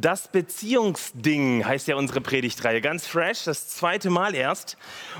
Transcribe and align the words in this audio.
Das 0.00 0.28
Beziehungsding 0.28 1.66
heißt 1.66 1.88
ja 1.88 1.96
unsere 1.96 2.20
Predigtreihe. 2.20 2.80
Ganz 2.80 3.04
fresh, 3.04 3.44
das 3.44 3.66
zweite 3.66 4.10
Mal 4.10 4.32
erst. 4.36 4.76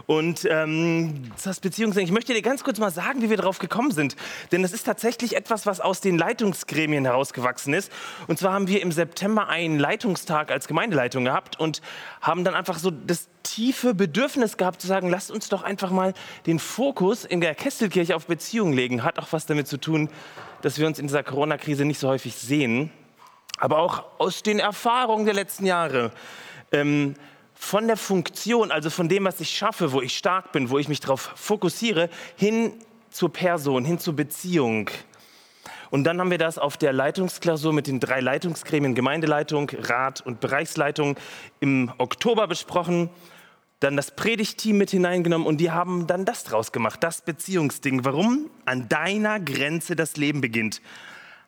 Und 0.07 0.47
ähm, 0.49 1.33
das 1.43 1.59
Beziehungsding, 1.59 2.05
ich 2.05 2.13
möchte 2.13 2.33
dir 2.33 2.43
ganz 2.43 2.63
kurz 2.63 2.79
mal 2.79 2.93
sagen, 2.93 3.21
wie 3.21 3.29
wir 3.29 3.37
darauf 3.37 3.59
gekommen 3.59 3.91
sind. 3.91 4.15
Denn 4.53 4.63
das 4.63 4.73
ist 4.73 4.85
tatsächlich 4.85 5.35
etwas, 5.35 5.67
was 5.67 5.81
aus 5.81 6.01
den 6.01 6.17
Leitungsgremien 6.17 7.05
herausgewachsen 7.07 7.75
ist. 7.75 7.91
Und 8.29 8.39
zwar 8.39 8.53
haben 8.53 8.69
wir 8.69 8.81
im 8.81 8.93
September 8.93 9.49
einen 9.49 9.81
Leitungstag 9.81 10.53
als 10.53 10.69
Gemeindeleitung 10.69 11.25
gehabt 11.25 11.59
und 11.59 11.83
haben 12.21 12.45
dann 12.45 12.55
einfach 12.55 12.79
so 12.79 12.93
das 12.93 13.29
tiefe 13.43 13.95
Bedürfnis 13.95 14.59
gehabt 14.59 14.81
zu 14.81 14.87
sagen, 14.87 15.11
lasst 15.11 15.33
uns 15.33 15.49
doch 15.49 15.65
einfach 15.65 15.91
mal 15.91 16.15
den 16.47 16.61
Fokus 16.61 17.25
in 17.25 17.41
der 17.41 17.57
Kesselkirche 17.57 18.15
auf 18.15 18.27
Beziehungen 18.27 18.75
legen. 18.75 19.03
Hat 19.03 19.19
auch 19.19 19.33
was 19.33 19.45
damit 19.47 19.67
zu 19.67 19.79
tun, 19.79 20.09
dass 20.63 20.79
wir 20.79 20.87
uns 20.87 21.01
in 21.01 21.09
dieser 21.09 21.25
Corona-Krise 21.25 21.85
nicht 21.85 21.99
so 21.99 22.09
häufig 22.09 22.37
sehen 22.37 22.93
aber 23.59 23.79
auch 23.79 24.05
aus 24.19 24.43
den 24.43 24.59
Erfahrungen 24.59 25.25
der 25.25 25.35
letzten 25.35 25.67
Jahre. 25.67 26.13
Ähm, 26.73 27.15
von 27.55 27.89
der 27.89 27.97
Funktion, 27.97 28.71
also 28.71 28.89
von 28.89 29.09
dem, 29.09 29.25
was 29.25 29.41
ich 29.41 29.51
schaffe, 29.51 29.93
wo 29.93 30.01
ich 30.01 30.17
stark 30.17 30.53
bin, 30.53 30.71
wo 30.71 30.79
ich 30.79 30.89
mich 30.89 31.01
darauf 31.01 31.33
fokussiere, 31.35 32.09
hin 32.37 32.73
zur 33.11 33.33
Person, 33.33 33.85
hin 33.85 33.99
zur 33.99 34.15
Beziehung. 34.15 34.91
Und 35.91 36.05
dann 36.05 36.21
haben 36.21 36.31
wir 36.31 36.39
das 36.39 36.59
auf 36.59 36.77
der 36.77 36.93
Leitungsklausur 36.93 37.73
mit 37.73 37.87
den 37.87 37.99
drei 37.99 38.21
Leitungsgremien, 38.21 38.95
Gemeindeleitung, 38.95 39.71
Rat 39.71 40.21
und 40.21 40.41
Bereichsleitung 40.41 41.17
im 41.61 41.93
Oktober 41.99 42.47
besprochen. 42.47 43.11
Dann 43.81 43.97
das 43.97 44.15
Predigteam 44.15 44.77
mit 44.77 44.91
hineingenommen 44.91 45.47
und 45.47 45.59
die 45.59 45.71
haben 45.71 46.07
dann 46.07 46.25
das 46.25 46.45
draus 46.45 46.73
gemacht, 46.73 47.03
das 47.03 47.23
Beziehungsding. 47.23 48.05
Warum? 48.05 48.51
An 48.67 48.89
deiner 48.89 49.41
Grenze 49.41 49.97
das 49.97 50.17
Leben 50.17 50.41
beginnt. 50.41 50.83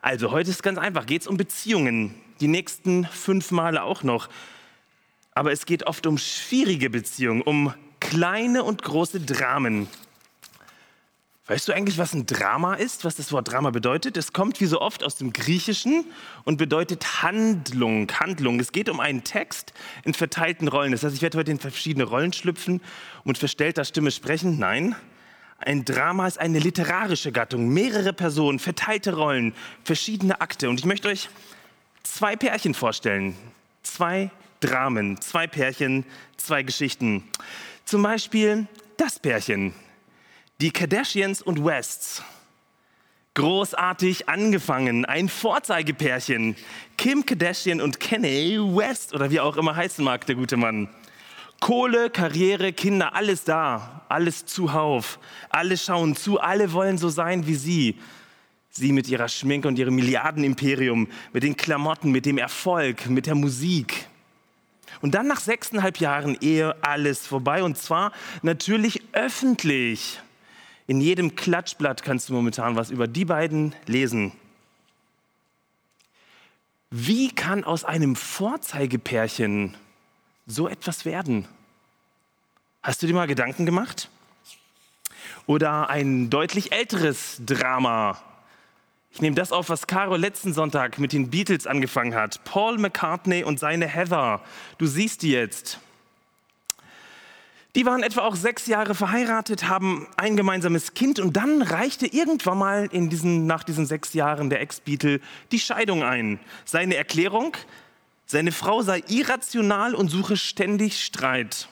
Also 0.02 0.30
heute 0.30 0.50
ist 0.50 0.62
ganz 0.62 0.78
einfach, 0.78 1.04
geht 1.04 1.22
es 1.22 1.28
um 1.28 1.36
Beziehungen, 1.36 2.14
die 2.40 2.48
nächsten 2.48 3.04
fünf 3.04 3.50
Male 3.50 3.82
auch 3.82 4.02
noch. 4.02 4.30
Aber 5.32 5.52
es 5.52 5.66
geht 5.66 5.86
oft 5.86 6.06
um 6.06 6.16
schwierige 6.16 6.88
Beziehungen, 6.88 7.42
um 7.42 7.74
kleine 8.00 8.64
und 8.64 8.82
große 8.82 9.20
Dramen. 9.20 9.88
Weißt 11.46 11.68
du 11.68 11.72
eigentlich, 11.72 11.98
was 11.98 12.14
ein 12.14 12.26
Drama 12.26 12.74
ist, 12.74 13.04
was 13.04 13.16
das 13.16 13.32
Wort 13.32 13.50
Drama 13.50 13.70
bedeutet? 13.70 14.16
Es 14.16 14.32
kommt 14.32 14.60
wie 14.60 14.66
so 14.66 14.80
oft 14.80 15.04
aus 15.04 15.16
dem 15.16 15.32
Griechischen 15.32 16.06
und 16.44 16.56
bedeutet 16.56 17.22
Handlung, 17.22 18.10
Handlung. 18.10 18.58
Es 18.60 18.72
geht 18.72 18.88
um 18.88 19.00
einen 19.00 19.24
Text 19.24 19.74
in 20.04 20.14
verteilten 20.14 20.68
Rollen. 20.68 20.92
Das 20.92 21.02
heißt, 21.02 21.14
ich 21.14 21.22
werde 21.22 21.36
heute 21.36 21.50
in 21.50 21.58
verschiedene 21.58 22.04
Rollen 22.04 22.32
schlüpfen 22.32 22.74
und 23.24 23.26
mit 23.26 23.38
verstellter 23.38 23.84
Stimme 23.84 24.12
sprechen. 24.12 24.58
Nein, 24.58 24.94
ein 25.60 25.84
Drama 25.84 26.26
ist 26.26 26.38
eine 26.38 26.58
literarische 26.58 27.32
Gattung, 27.32 27.68
mehrere 27.68 28.12
Personen, 28.14 28.58
verteilte 28.58 29.14
Rollen, 29.14 29.54
verschiedene 29.84 30.40
Akte. 30.40 30.70
Und 30.70 30.80
ich 30.80 30.86
möchte 30.86 31.08
euch 31.08 31.28
zwei 32.02 32.34
Pärchen 32.34 32.72
vorstellen. 32.72 33.36
Zwei 33.82 34.30
Dramen, 34.60 35.20
zwei 35.20 35.46
Pärchen, 35.46 36.04
zwei 36.38 36.62
Geschichten. 36.62 37.24
Zum 37.84 38.02
Beispiel 38.02 38.66
das 38.96 39.18
Pärchen, 39.18 39.74
die 40.60 40.70
Kardashians 40.70 41.42
und 41.42 41.64
Wests. 41.64 42.22
Großartig 43.34 44.28
angefangen, 44.28 45.04
ein 45.04 45.28
Vorzeigepärchen. 45.28 46.56
Kim 46.96 47.24
Kardashian 47.24 47.80
und 47.80 48.00
Kanye 48.00 48.58
West 48.58 49.14
oder 49.14 49.30
wie 49.30 49.40
auch 49.40 49.56
immer 49.56 49.76
heißen 49.76 50.04
mag, 50.04 50.26
der 50.26 50.34
gute 50.34 50.56
Mann. 50.56 50.88
Kohle, 51.60 52.08
Karriere, 52.08 52.72
Kinder, 52.72 53.14
alles 53.14 53.44
da, 53.44 54.02
alles 54.08 54.46
zuhauf. 54.46 55.18
Alle 55.50 55.76
schauen 55.76 56.16
zu, 56.16 56.40
alle 56.40 56.72
wollen 56.72 56.98
so 56.98 57.10
sein 57.10 57.46
wie 57.46 57.54
sie. 57.54 57.98
Sie 58.70 58.92
mit 58.92 59.08
ihrer 59.08 59.28
Schminke 59.28 59.68
und 59.68 59.78
ihrem 59.78 59.94
Milliardenimperium, 59.94 61.08
mit 61.32 61.42
den 61.42 61.56
Klamotten, 61.56 62.10
mit 62.10 62.24
dem 62.24 62.38
Erfolg, 62.38 63.08
mit 63.10 63.26
der 63.26 63.34
Musik. 63.34 64.06
Und 65.02 65.14
dann 65.14 65.26
nach 65.26 65.40
sechseinhalb 65.40 65.98
Jahren 65.98 66.36
Ehe 66.40 66.74
alles 66.82 67.26
vorbei 67.26 67.62
und 67.62 67.76
zwar 67.78 68.12
natürlich 68.42 69.02
öffentlich. 69.12 70.20
In 70.86 71.00
jedem 71.00 71.36
Klatschblatt 71.36 72.02
kannst 72.02 72.28
du 72.28 72.32
momentan 72.32 72.76
was 72.76 72.90
über 72.90 73.06
die 73.06 73.24
beiden 73.24 73.74
lesen. 73.86 74.32
Wie 76.90 77.30
kann 77.30 77.64
aus 77.64 77.84
einem 77.84 78.16
Vorzeigepärchen 78.16 79.76
so 80.50 80.68
etwas 80.68 81.04
werden? 81.04 81.46
Hast 82.82 83.02
du 83.02 83.06
dir 83.06 83.14
mal 83.14 83.26
Gedanken 83.26 83.66
gemacht? 83.66 84.08
Oder 85.46 85.90
ein 85.90 86.30
deutlich 86.30 86.72
älteres 86.72 87.40
Drama. 87.44 88.20
Ich 89.12 89.20
nehme 89.20 89.36
das 89.36 89.52
auf, 89.52 89.68
was 89.68 89.86
Caro 89.86 90.16
letzten 90.16 90.52
Sonntag 90.52 90.98
mit 90.98 91.12
den 91.12 91.30
Beatles 91.30 91.66
angefangen 91.66 92.14
hat. 92.14 92.44
Paul 92.44 92.78
McCartney 92.78 93.44
und 93.44 93.58
seine 93.58 93.86
Heather. 93.86 94.40
Du 94.78 94.86
siehst 94.86 95.22
die 95.22 95.32
jetzt. 95.32 95.78
Die 97.76 97.86
waren 97.86 98.02
etwa 98.02 98.22
auch 98.22 98.34
sechs 98.34 98.66
Jahre 98.66 98.96
verheiratet, 98.96 99.68
haben 99.68 100.08
ein 100.16 100.36
gemeinsames 100.36 100.94
Kind 100.94 101.20
und 101.20 101.36
dann 101.36 101.62
reichte 101.62 102.06
irgendwann 102.06 102.58
mal 102.58 102.88
diesen, 102.88 103.46
nach 103.46 103.62
diesen 103.62 103.86
sechs 103.86 104.12
Jahren 104.12 104.50
der 104.50 104.60
Ex-Beatle 104.60 105.20
die 105.52 105.60
Scheidung 105.60 106.02
ein. 106.02 106.40
Seine 106.64 106.96
Erklärung, 106.96 107.56
seine 108.30 108.52
Frau 108.52 108.82
sei 108.82 109.02
irrational 109.08 109.94
und 109.94 110.08
suche 110.08 110.36
ständig 110.36 111.04
Streit. 111.04 111.68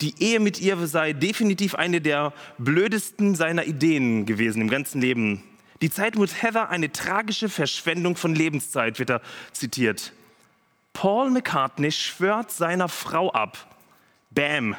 Die 0.00 0.20
Ehe 0.20 0.40
mit 0.40 0.60
ihr 0.60 0.86
sei 0.86 1.12
definitiv 1.12 1.74
eine 1.76 2.00
der 2.00 2.32
blödesten 2.58 3.34
seiner 3.34 3.64
Ideen 3.64 4.26
gewesen 4.26 4.60
im 4.62 4.68
ganzen 4.68 5.00
Leben. 5.00 5.42
Die 5.82 5.90
Zeit 5.90 6.16
mit 6.16 6.42
Heather 6.42 6.68
eine 6.70 6.90
tragische 6.90 7.48
Verschwendung 7.48 8.16
von 8.16 8.34
Lebenszeit, 8.34 8.98
wird 8.98 9.10
er 9.10 9.22
zitiert. 9.52 10.12
Paul 10.92 11.30
McCartney 11.30 11.92
schwört 11.92 12.50
seiner 12.50 12.88
Frau 12.88 13.30
ab. 13.30 13.76
Bam. 14.30 14.74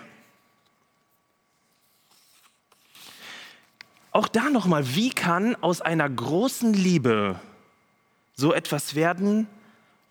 Auch 4.11 4.27
da 4.27 4.49
nochmal, 4.49 4.95
wie 4.95 5.11
kann 5.11 5.55
aus 5.61 5.79
einer 5.79 6.09
großen 6.09 6.73
Liebe 6.73 7.39
so 8.35 8.53
etwas 8.53 8.95
werden, 8.95 9.47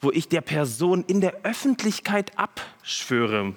wo 0.00 0.10
ich 0.10 0.28
der 0.28 0.40
Person 0.40 1.04
in 1.06 1.20
der 1.20 1.44
Öffentlichkeit 1.44 2.32
abschwöre. 2.38 3.54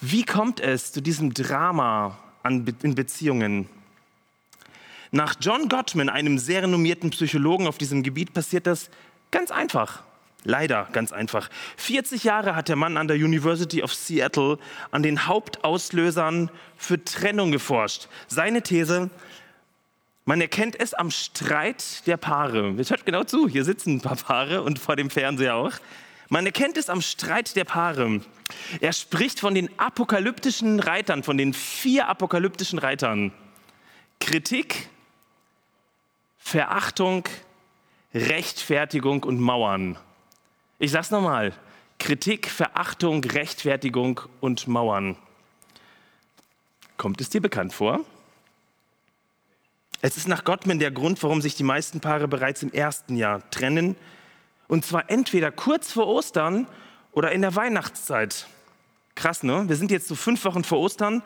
Wie 0.00 0.24
kommt 0.24 0.60
es 0.60 0.92
zu 0.92 1.00
diesem 1.00 1.34
Drama 1.34 2.18
in 2.44 2.94
Beziehungen? 2.94 3.68
Nach 5.10 5.34
John 5.40 5.68
Gottman, 5.68 6.08
einem 6.08 6.38
sehr 6.38 6.62
renommierten 6.62 7.10
Psychologen 7.10 7.66
auf 7.66 7.76
diesem 7.76 8.02
Gebiet, 8.02 8.32
passiert 8.32 8.66
das 8.66 8.88
ganz 9.30 9.50
einfach. 9.50 10.02
Leider 10.44 10.88
ganz 10.92 11.12
einfach. 11.12 11.50
40 11.76 12.24
Jahre 12.24 12.56
hat 12.56 12.68
der 12.68 12.76
Mann 12.76 12.96
an 12.96 13.06
der 13.06 13.16
University 13.16 13.82
of 13.82 13.94
Seattle 13.94 14.58
an 14.90 15.02
den 15.04 15.26
Hauptauslösern 15.26 16.50
für 16.76 17.04
Trennung 17.04 17.52
geforscht. 17.52 18.08
Seine 18.26 18.62
These, 18.62 19.10
man 20.24 20.40
erkennt 20.40 20.78
es 20.78 20.94
am 20.94 21.10
Streit 21.10 22.06
der 22.06 22.16
Paare. 22.16 22.70
Jetzt 22.76 22.90
hört 22.90 23.04
genau 23.04 23.24
zu, 23.24 23.48
hier 23.48 23.64
sitzen 23.64 23.96
ein 23.96 24.00
paar 24.00 24.16
Paare 24.16 24.62
und 24.62 24.78
vor 24.78 24.96
dem 24.96 25.10
Fernseher 25.10 25.56
auch. 25.56 25.72
Man 26.28 26.46
erkennt 26.46 26.76
es 26.76 26.88
am 26.88 27.02
Streit 27.02 27.56
der 27.56 27.64
Paare. 27.64 28.20
Er 28.80 28.92
spricht 28.92 29.40
von 29.40 29.54
den 29.54 29.68
apokalyptischen 29.78 30.80
Reitern, 30.80 31.22
von 31.22 31.36
den 31.36 31.52
vier 31.52 32.08
apokalyptischen 32.08 32.78
Reitern. 32.78 33.32
Kritik, 34.20 34.88
Verachtung, 36.38 37.28
Rechtfertigung 38.14 39.24
und 39.24 39.40
Mauern. 39.40 39.98
Ich 40.78 40.92
sag's 40.92 41.10
nochmal. 41.10 41.52
Kritik, 41.98 42.48
Verachtung, 42.48 43.24
Rechtfertigung 43.24 44.20
und 44.40 44.66
Mauern. 44.66 45.16
Kommt 46.96 47.20
es 47.20 47.30
dir 47.30 47.40
bekannt 47.40 47.72
vor? 47.72 48.00
Es 50.04 50.16
ist 50.16 50.26
nach 50.26 50.42
Gottman 50.42 50.80
der 50.80 50.90
Grund, 50.90 51.22
warum 51.22 51.40
sich 51.40 51.54
die 51.54 51.62
meisten 51.62 52.00
Paare 52.00 52.26
bereits 52.26 52.60
im 52.64 52.72
ersten 52.72 53.14
Jahr 53.14 53.48
trennen. 53.50 53.94
Und 54.66 54.84
zwar 54.84 55.08
entweder 55.08 55.52
kurz 55.52 55.92
vor 55.92 56.08
Ostern 56.08 56.66
oder 57.12 57.30
in 57.30 57.40
der 57.40 57.54
Weihnachtszeit. 57.54 58.48
Krass, 59.14 59.44
ne? 59.44 59.68
Wir 59.68 59.76
sind 59.76 59.92
jetzt 59.92 60.08
so 60.08 60.16
fünf 60.16 60.44
Wochen 60.44 60.64
vor 60.64 60.80
Ostern. 60.80 61.22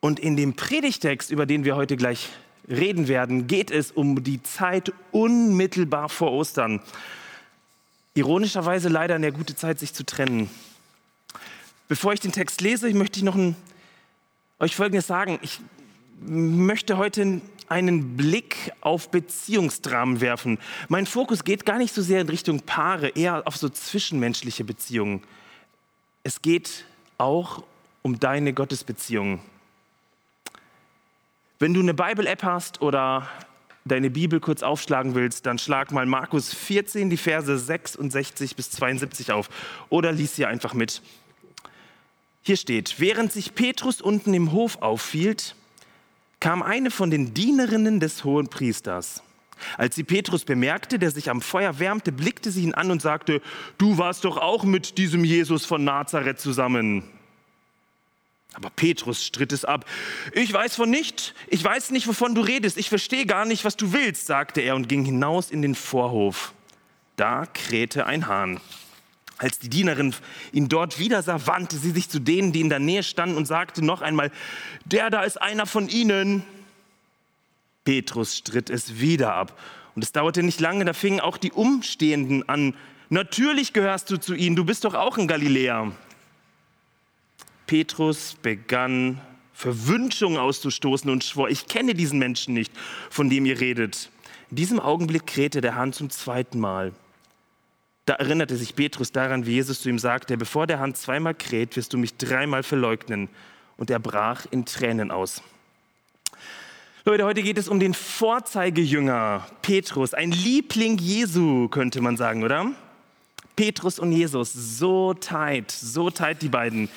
Und 0.00 0.20
in 0.20 0.36
dem 0.36 0.54
Predigtext, 0.54 1.30
über 1.30 1.46
den 1.46 1.64
wir 1.64 1.76
heute 1.76 1.96
gleich 1.96 2.28
reden 2.68 3.08
werden, 3.08 3.46
geht 3.46 3.70
es 3.70 3.90
um 3.90 4.22
die 4.22 4.42
Zeit 4.42 4.92
unmittelbar 5.10 6.10
vor 6.10 6.30
Ostern. 6.30 6.82
Ironischerweise 8.12 8.90
leider 8.90 9.14
eine 9.14 9.32
gute 9.32 9.56
Zeit, 9.56 9.78
sich 9.78 9.94
zu 9.94 10.04
trennen. 10.04 10.50
Bevor 11.88 12.12
ich 12.12 12.20
den 12.20 12.32
Text 12.32 12.60
lese, 12.60 12.92
möchte 12.92 13.18
ich 13.18 13.24
noch 13.24 13.34
ein, 13.34 13.56
euch 14.58 14.76
Folgendes 14.76 15.06
sagen. 15.06 15.38
Ich 15.40 15.60
möchte 16.20 16.96
heute 16.96 17.40
einen 17.68 18.16
Blick 18.16 18.72
auf 18.80 19.10
Beziehungsdramen 19.10 20.20
werfen. 20.20 20.58
Mein 20.88 21.06
Fokus 21.06 21.44
geht 21.44 21.64
gar 21.64 21.78
nicht 21.78 21.94
so 21.94 22.02
sehr 22.02 22.20
in 22.20 22.28
Richtung 22.28 22.60
Paare, 22.60 23.08
eher 23.08 23.46
auf 23.46 23.56
so 23.56 23.68
zwischenmenschliche 23.68 24.64
Beziehungen. 24.64 25.22
Es 26.22 26.42
geht 26.42 26.84
auch 27.18 27.62
um 28.02 28.20
deine 28.20 28.52
Gottesbeziehung. 28.52 29.40
Wenn 31.58 31.72
du 31.72 31.80
eine 31.80 31.94
Bible-App 31.94 32.42
hast 32.42 32.82
oder 32.82 33.28
deine 33.84 34.10
Bibel 34.10 34.40
kurz 34.40 34.62
aufschlagen 34.62 35.14
willst, 35.14 35.46
dann 35.46 35.58
schlag 35.58 35.92
mal 35.92 36.06
Markus 36.06 36.52
14, 36.52 37.10
die 37.10 37.16
Verse 37.16 37.58
66 37.58 38.56
bis 38.56 38.70
72 38.70 39.32
auf 39.32 39.48
oder 39.88 40.12
lies 40.12 40.36
sie 40.36 40.46
einfach 40.46 40.74
mit. 40.74 41.02
Hier 42.42 42.56
steht, 42.56 43.00
während 43.00 43.32
sich 43.32 43.54
Petrus 43.54 44.00
unten 44.00 44.34
im 44.34 44.52
Hof 44.52 44.82
aufhielt, 44.82 45.54
kam 46.40 46.62
eine 46.62 46.90
von 46.90 47.10
den 47.10 47.34
Dienerinnen 47.34 48.00
des 48.00 48.24
hohen 48.24 48.48
Priesters. 48.48 49.22
Als 49.78 49.94
sie 49.94 50.04
Petrus 50.04 50.44
bemerkte, 50.44 50.98
der 50.98 51.10
sich 51.10 51.30
am 51.30 51.40
Feuer 51.40 51.78
wärmte, 51.78 52.12
blickte 52.12 52.50
sie 52.50 52.62
ihn 52.62 52.74
an 52.74 52.90
und 52.90 53.00
sagte, 53.00 53.40
du 53.78 53.98
warst 53.98 54.24
doch 54.24 54.36
auch 54.36 54.64
mit 54.64 54.98
diesem 54.98 55.24
Jesus 55.24 55.64
von 55.64 55.84
Nazareth 55.84 56.40
zusammen. 56.40 57.04
Aber 58.54 58.70
Petrus 58.70 59.24
stritt 59.24 59.52
es 59.52 59.64
ab. 59.64 59.84
Ich 60.32 60.52
weiß 60.52 60.76
von 60.76 60.88
nicht, 60.88 61.34
ich 61.48 61.62
weiß 61.62 61.90
nicht, 61.90 62.06
wovon 62.06 62.34
du 62.34 62.40
redest, 62.40 62.76
ich 62.76 62.88
verstehe 62.88 63.26
gar 63.26 63.44
nicht, 63.44 63.64
was 63.64 63.76
du 63.76 63.92
willst, 63.92 64.26
sagte 64.26 64.60
er 64.60 64.76
und 64.76 64.88
ging 64.88 65.04
hinaus 65.04 65.50
in 65.50 65.60
den 65.60 65.74
Vorhof. 65.74 66.52
Da 67.16 67.46
krähte 67.46 68.06
ein 68.06 68.26
Hahn. 68.26 68.60
Als 69.44 69.58
die 69.58 69.68
Dienerin 69.68 70.14
ihn 70.52 70.70
dort 70.70 70.98
wieder 70.98 71.22
sah, 71.22 71.46
wandte 71.46 71.76
sie 71.76 71.90
sich 71.90 72.08
zu 72.08 72.18
denen, 72.18 72.52
die 72.52 72.62
in 72.62 72.70
der 72.70 72.78
Nähe 72.78 73.02
standen 73.02 73.36
und 73.36 73.44
sagte 73.44 73.84
noch 73.84 74.00
einmal, 74.00 74.30
der 74.86 75.10
da 75.10 75.22
ist 75.22 75.36
einer 75.36 75.66
von 75.66 75.90
ihnen. 75.90 76.42
Petrus 77.84 78.38
stritt 78.38 78.70
es 78.70 79.00
wieder 79.00 79.34
ab. 79.34 79.60
Und 79.94 80.02
es 80.02 80.12
dauerte 80.12 80.42
nicht 80.42 80.60
lange, 80.60 80.86
da 80.86 80.94
fingen 80.94 81.20
auch 81.20 81.36
die 81.36 81.52
Umstehenden 81.52 82.48
an. 82.48 82.74
Natürlich 83.10 83.74
gehörst 83.74 84.10
du 84.10 84.16
zu 84.16 84.32
ihnen, 84.32 84.56
du 84.56 84.64
bist 84.64 84.86
doch 84.86 84.94
auch 84.94 85.18
ein 85.18 85.28
Galiläer. 85.28 85.92
Petrus 87.66 88.38
begann 88.40 89.20
Verwünschung 89.52 90.38
auszustoßen 90.38 91.10
und 91.10 91.22
schwor, 91.22 91.50
ich 91.50 91.66
kenne 91.66 91.92
diesen 91.92 92.18
Menschen 92.18 92.54
nicht, 92.54 92.72
von 93.10 93.28
dem 93.28 93.44
ihr 93.44 93.60
redet. 93.60 94.08
In 94.48 94.56
diesem 94.56 94.80
Augenblick 94.80 95.26
krähte 95.26 95.60
der 95.60 95.74
Hahn 95.74 95.92
zum 95.92 96.08
zweiten 96.08 96.58
Mal. 96.58 96.94
Da 98.06 98.14
erinnerte 98.14 98.56
sich 98.56 98.76
Petrus 98.76 99.12
daran, 99.12 99.46
wie 99.46 99.52
Jesus 99.52 99.80
zu 99.80 99.88
ihm 99.88 99.98
sagte, 99.98 100.36
bevor 100.36 100.66
der 100.66 100.78
Hahn 100.78 100.94
zweimal 100.94 101.34
kräht, 101.34 101.76
wirst 101.76 101.92
du 101.92 101.98
mich 101.98 102.16
dreimal 102.16 102.62
verleugnen. 102.62 103.28
Und 103.76 103.90
er 103.90 103.98
brach 103.98 104.46
in 104.50 104.66
Tränen 104.66 105.10
aus. 105.10 105.42
Leute, 107.06 107.24
heute 107.24 107.42
geht 107.42 107.58
es 107.58 107.68
um 107.68 107.80
den 107.80 107.92
Vorzeigejünger 107.92 109.46
Petrus, 109.62 110.14
ein 110.14 110.30
Liebling 110.30 110.96
Jesu, 110.98 111.68
könnte 111.68 112.00
man 112.00 112.16
sagen, 112.16 112.42
oder? 112.44 112.70
Petrus 113.56 113.98
und 113.98 114.12
Jesus, 114.12 114.52
so 114.52 115.12
tight, 115.12 115.70
so 115.70 116.10
tight 116.10 116.40
die 116.40 116.48
beiden. 116.48 116.88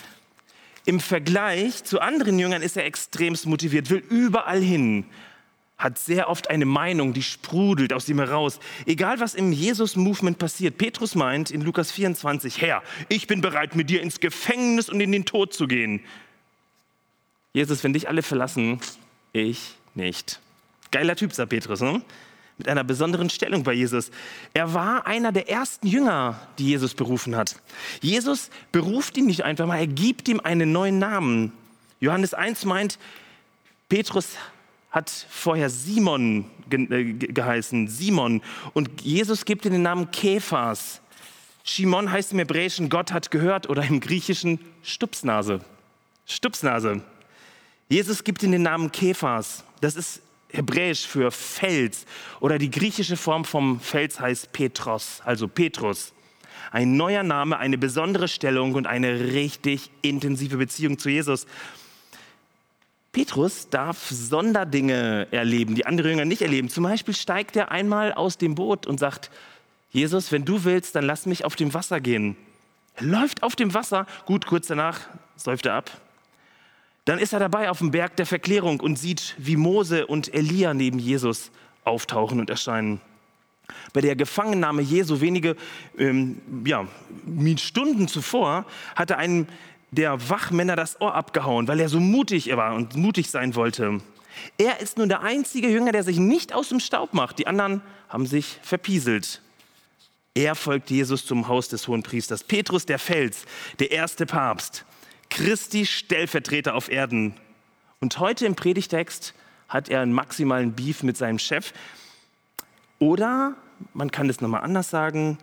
Im 0.86 1.02
Vergleich 1.02 1.84
zu 1.84 2.00
anderen 2.00 2.40
Jüngern 2.40 2.62
ist 2.62 2.78
er 2.78 2.86
extremst 2.86 3.46
motiviert, 3.46 3.90
will 3.90 4.04
überall 4.10 4.62
hin, 4.62 5.06
hat 5.78 6.00
sehr 6.00 6.30
oft 6.30 6.50
eine 6.50 6.66
Meinung, 6.66 7.14
die 7.14 7.22
sprudelt 7.22 7.94
aus 7.94 8.10
ihm 8.10 8.20
heraus. 8.20 8.60
Egal 8.86 9.20
was 9.20 9.36
im 9.36 9.52
Jesus-Movement 9.52 10.40
passiert. 10.40 10.78
Petrus 10.78 11.14
meint 11.14 11.52
in 11.52 11.62
Lukas 11.62 11.92
24, 11.92 12.62
Herr, 12.62 12.82
ich 13.10 13.28
bin 13.28 13.42
bereit, 13.42 13.76
mit 13.76 13.90
dir 13.90 14.02
ins 14.02 14.20
Gefängnis 14.20 14.90
und 14.90 15.00
in 15.00 15.12
den 15.12 15.26
Tod 15.26 15.54
zu 15.54 15.68
gehen. 15.68 16.02
Jesus, 17.54 17.84
wenn 17.84 17.94
dich 17.94 18.10
alle 18.10 18.24
verlassen, 18.24 18.80
ich 19.34 19.76
nicht. 19.94 20.40
Geiler 20.92 21.16
Typ, 21.16 21.34
sagt 21.34 21.50
Petrus. 21.50 21.82
Ne? 21.82 22.02
mit 22.58 22.68
einer 22.68 22.84
besonderen 22.84 23.30
Stellung 23.30 23.64
bei 23.64 23.74
Jesus. 23.74 24.10
Er 24.54 24.74
war 24.74 25.06
einer 25.06 25.32
der 25.32 25.50
ersten 25.50 25.88
Jünger, 25.88 26.40
die 26.58 26.70
Jesus 26.70 26.96
berufen 26.96 27.36
hat. 27.36 27.62
Jesus 28.02 28.50
beruft 28.72 29.16
ihn 29.18 29.28
nicht 29.28 29.44
einfach 29.44 29.68
mal, 29.68 29.78
er 29.78 29.88
gibt 29.88 30.28
ihm 30.28 30.40
einen 30.40 30.72
neuen 30.72 30.98
Namen. 30.98 31.54
Johannes 32.00 32.34
1 32.34 32.66
meint, 32.66 32.98
Petrus 33.90 34.30
hat 34.98 35.28
vorher 35.30 35.70
Simon 35.70 36.46
ge 36.70 36.82
äh, 36.90 37.14
geheißen, 37.14 37.88
Simon. 37.88 38.42
Und 38.74 39.02
Jesus 39.02 39.46
gibt 39.46 39.64
ihm 39.66 39.72
den 39.72 39.84
Namen 39.84 40.10
Kephas. 40.10 41.02
Shimon 41.64 42.12
heißt 42.12 42.32
im 42.32 42.40
Hebräischen, 42.40 42.90
Gott 42.90 43.12
hat 43.12 43.30
gehört 43.30 43.70
oder 43.70 43.84
im 43.84 44.00
Griechischen 44.00 44.60
Stupsnase. 44.82 45.62
Stupsnase. 46.26 47.02
Jesus 47.90 48.24
gibt 48.24 48.42
ihm 48.42 48.52
den 48.52 48.64
Namen 48.64 48.92
Kephas. 48.92 49.64
Das 49.82 49.96
ist 49.96 50.22
Hebräisch 50.50 51.06
für 51.06 51.30
Fels 51.30 52.06
oder 52.40 52.58
die 52.58 52.72
griechische 52.72 53.18
Form 53.18 53.46
vom 53.46 53.80
Fels 53.80 54.20
heißt 54.20 54.52
Petros, 54.52 55.22
also 55.26 55.48
Petrus. 55.48 56.14
Ein 56.72 56.98
neuer 56.98 57.22
Name, 57.22 57.60
eine 57.60 57.78
besondere 57.78 58.28
Stellung 58.28 58.74
und 58.74 58.88
eine 58.88 59.34
richtig 59.34 59.92
intensive 60.02 60.58
Beziehung 60.58 60.98
zu 60.98 61.10
Jesus. 61.10 61.46
Petrus 63.18 63.68
darf 63.70 64.12
Sonderdinge 64.12 65.28
erleben, 65.32 65.74
die 65.74 65.88
andere 65.88 66.12
Jünger 66.12 66.26
nicht 66.26 66.44
erleben. 66.44 66.70
Zum 66.70 66.84
Beispiel 66.84 67.16
steigt 67.16 67.56
er 67.56 67.72
einmal 67.72 68.14
aus 68.14 68.38
dem 68.38 68.54
Boot 68.54 68.86
und 68.86 69.00
sagt, 69.00 69.32
Jesus, 69.90 70.32
wenn 70.32 70.46
du 70.46 70.66
willst, 70.66 70.94
dann 70.94 71.04
lass 71.04 71.26
mich 71.26 71.44
auf 71.44 71.56
dem 71.56 71.74
Wasser 71.74 72.00
gehen. 72.00 72.38
Er 72.94 73.06
läuft 73.06 73.42
auf 73.42 73.56
dem 73.56 73.74
Wasser. 73.74 74.06
Gut, 74.28 74.46
kurz 74.46 74.68
danach 74.68 75.00
säuft 75.36 75.66
er 75.66 75.74
ab. 75.74 75.90
Dann 77.06 77.18
ist 77.18 77.34
er 77.34 77.40
dabei 77.40 77.72
auf 77.72 77.80
dem 77.80 77.90
Berg 77.90 78.16
der 78.18 78.28
Verklärung 78.28 78.82
und 78.82 79.00
sieht, 79.00 79.34
wie 79.40 79.56
Mose 79.56 80.06
und 80.06 80.32
Elia 80.32 80.76
neben 80.76 81.00
Jesus 81.00 81.50
auftauchen 81.86 82.40
und 82.40 82.52
erscheinen. 82.52 83.02
Bei 83.94 84.02
der 84.02 84.16
Gefangennahme 84.16 84.84
Jesu 84.84 85.22
wenige 85.22 85.56
ähm, 85.98 86.40
ja, 86.66 86.88
Stunden 87.58 88.08
zuvor 88.08 88.68
hatte 88.96 89.18
einem 89.18 89.48
der 89.92 90.30
Wachmänner 90.30 90.76
das 90.76 91.00
Ohr 91.02 91.16
abgehauen, 91.16 91.68
weil 91.68 91.80
er 91.80 91.90
so 91.90 92.00
mutig 92.00 92.56
war 92.56 92.76
und 92.76 92.96
mutig 92.96 93.30
sein 93.30 93.56
wollte. 93.56 94.02
Er 94.58 94.80
ist 94.82 94.98
nun 94.98 95.10
der 95.10 95.22
einzige 95.22 95.70
Jünger, 95.70 95.92
der 95.92 96.04
sich 96.04 96.18
nicht 96.18 96.54
aus 96.54 96.70
dem 96.70 96.80
Staub 96.80 97.14
macht. 97.14 97.40
Die 97.40 97.48
anderen 97.48 97.82
haben 98.10 98.26
sich 98.26 98.60
verpieselt. 98.62 99.42
Er 100.36 100.54
folgt 100.54 100.92
Jesus 100.92 101.26
zum 101.26 101.48
Haus 101.48 101.68
des 101.68 101.88
Hohen 101.88 102.04
Priesters. 102.04 102.44
Petrus 102.44 102.86
der 102.86 103.00
Fels, 103.00 103.46
der 103.80 103.92
erste 103.92 104.26
Papst. 104.26 104.86
Christi 105.30 105.86
Stellvertreter 105.86 106.76
auf 106.76 106.90
Erden. 106.90 107.34
Und 108.00 108.20
heute 108.20 108.46
im 108.46 108.56
Predigtext 108.56 109.34
hat 109.68 109.90
er 109.90 110.02
einen 110.02 110.14
maximalen 110.14 110.74
Beef 110.74 111.04
mit 111.04 111.18
seinem 111.18 111.40
Chef. 111.40 111.74
Oder 113.00 113.56
man 113.94 114.12
kann 114.12 114.30
es 114.30 114.40
nochmal 114.40 114.62
anders 114.62 114.90
sagen, 114.90 115.38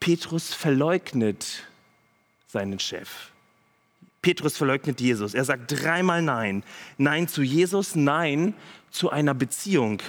Petrus 0.00 0.54
verleugnet 0.54 1.64
seinen 2.46 2.78
Chef. 2.78 3.30
Petrus 4.22 4.56
verleugnet 4.56 5.00
Jesus. 5.00 5.34
Er 5.34 5.44
sagt 5.44 5.72
dreimal 5.72 6.22
Nein. 6.22 6.62
Nein 6.98 7.28
zu 7.28 7.42
Jesus, 7.42 7.94
Nein 7.94 8.54
zu 8.90 9.10
einer 9.10 9.34
Beziehung. 9.34 10.02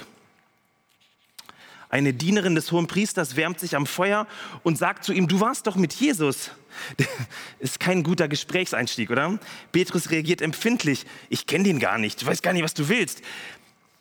Eine 1.88 2.14
Dienerin 2.14 2.54
des 2.54 2.72
hohen 2.72 2.86
Priesters 2.86 3.36
wärmt 3.36 3.60
sich 3.60 3.76
am 3.76 3.86
Feuer 3.86 4.26
und 4.62 4.78
sagt 4.78 5.04
zu 5.04 5.12
ihm, 5.12 5.28
du 5.28 5.40
warst 5.40 5.66
doch 5.66 5.76
mit 5.76 5.92
Jesus. 5.92 6.50
Ist 7.58 7.80
kein 7.80 8.02
guter 8.02 8.28
Gesprächseinstieg, 8.28 9.10
oder? 9.10 9.38
Petrus 9.72 10.10
reagiert 10.10 10.40
empfindlich. 10.40 11.04
Ich 11.28 11.46
kenne 11.46 11.64
den 11.64 11.78
gar 11.78 11.98
nicht. 11.98 12.22
Du 12.22 12.26
weißt 12.26 12.42
gar 12.42 12.54
nicht, 12.54 12.62
was 12.62 12.72
du 12.72 12.88
willst. 12.88 13.20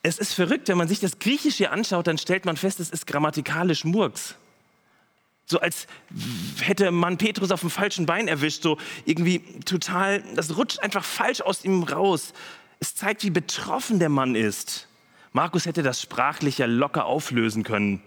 Es 0.03 0.17
ist 0.17 0.33
verrückt, 0.33 0.67
wenn 0.69 0.77
man 0.77 0.87
sich 0.87 0.99
das 0.99 1.19
Griechische 1.19 1.69
anschaut, 1.69 2.07
dann 2.07 2.17
stellt 2.17 2.45
man 2.45 2.57
fest, 2.57 2.79
es 2.79 2.89
ist 2.89 3.05
grammatikalisch 3.05 3.83
Murks. 3.83 4.35
So 5.51 5.59
als 5.59 5.85
hätte 6.61 6.91
man 6.91 7.17
Petrus 7.17 7.51
auf 7.51 7.59
dem 7.59 7.69
falschen 7.69 8.05
Bein 8.05 8.29
erwischt, 8.29 8.63
so 8.63 8.77
irgendwie 9.03 9.39
total, 9.65 10.23
das 10.33 10.55
rutscht 10.55 10.79
einfach 10.79 11.03
falsch 11.03 11.41
aus 11.41 11.65
ihm 11.65 11.83
raus. 11.83 12.33
Es 12.79 12.95
zeigt, 12.95 13.23
wie 13.23 13.29
betroffen 13.29 13.99
der 13.99 14.07
Mann 14.07 14.35
ist. 14.35 14.87
Markus 15.33 15.65
hätte 15.65 15.83
das 15.83 16.01
sprachlich 16.01 16.57
ja 16.57 16.67
locker 16.67 17.05
auflösen 17.05 17.63
können. 17.63 18.01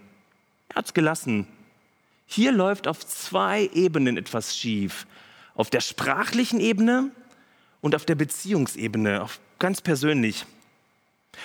Er 0.69 0.77
hat 0.77 0.85
es 0.87 0.93
gelassen. 0.95 1.47
Hier 2.25 2.51
läuft 2.51 2.87
auf 2.87 3.05
zwei 3.05 3.69
Ebenen 3.73 4.17
etwas 4.17 4.57
schief. 4.57 5.05
Auf 5.53 5.69
der 5.69 5.81
sprachlichen 5.81 6.59
Ebene 6.59 7.11
und 7.81 7.93
auf 7.93 8.05
der 8.05 8.15
Beziehungsebene, 8.15 9.21
auf 9.21 9.39
ganz 9.59 9.81
persönlich. 9.81 10.47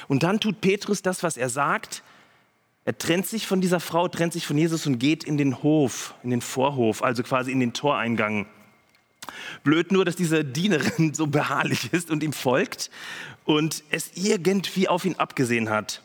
Und 0.08 0.22
dann 0.22 0.40
tut 0.40 0.62
Petrus 0.62 1.02
das, 1.02 1.22
was 1.22 1.36
er 1.36 1.50
sagt. 1.50 2.02
Er 2.90 2.98
trennt 2.98 3.28
sich 3.28 3.46
von 3.46 3.60
dieser 3.60 3.78
Frau, 3.78 4.08
trennt 4.08 4.32
sich 4.32 4.48
von 4.48 4.58
Jesus 4.58 4.84
und 4.84 4.98
geht 4.98 5.22
in 5.22 5.36
den 5.36 5.62
Hof, 5.62 6.14
in 6.24 6.30
den 6.30 6.40
Vorhof, 6.40 7.04
also 7.04 7.22
quasi 7.22 7.52
in 7.52 7.60
den 7.60 7.72
Toreingang. 7.72 8.46
Blöd 9.62 9.92
nur, 9.92 10.04
dass 10.04 10.16
diese 10.16 10.44
Dienerin 10.44 11.14
so 11.14 11.28
beharrlich 11.28 11.92
ist 11.92 12.10
und 12.10 12.24
ihm 12.24 12.32
folgt 12.32 12.90
und 13.44 13.84
es 13.90 14.10
irgendwie 14.16 14.88
auf 14.88 15.04
ihn 15.04 15.14
abgesehen 15.14 15.70
hat. 15.70 16.02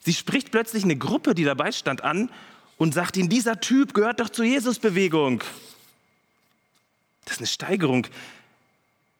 Sie 0.00 0.14
spricht 0.14 0.50
plötzlich 0.50 0.82
eine 0.84 0.96
Gruppe, 0.96 1.34
die 1.34 1.44
dabei 1.44 1.72
stand, 1.72 2.02
an 2.02 2.30
und 2.78 2.94
sagt 2.94 3.18
ihnen, 3.18 3.28
dieser 3.28 3.60
Typ 3.60 3.92
gehört 3.92 4.20
doch 4.20 4.30
zur 4.30 4.46
Jesus-Bewegung. 4.46 5.44
Das 7.26 7.34
ist 7.34 7.40
eine 7.40 7.48
Steigerung. 7.48 8.06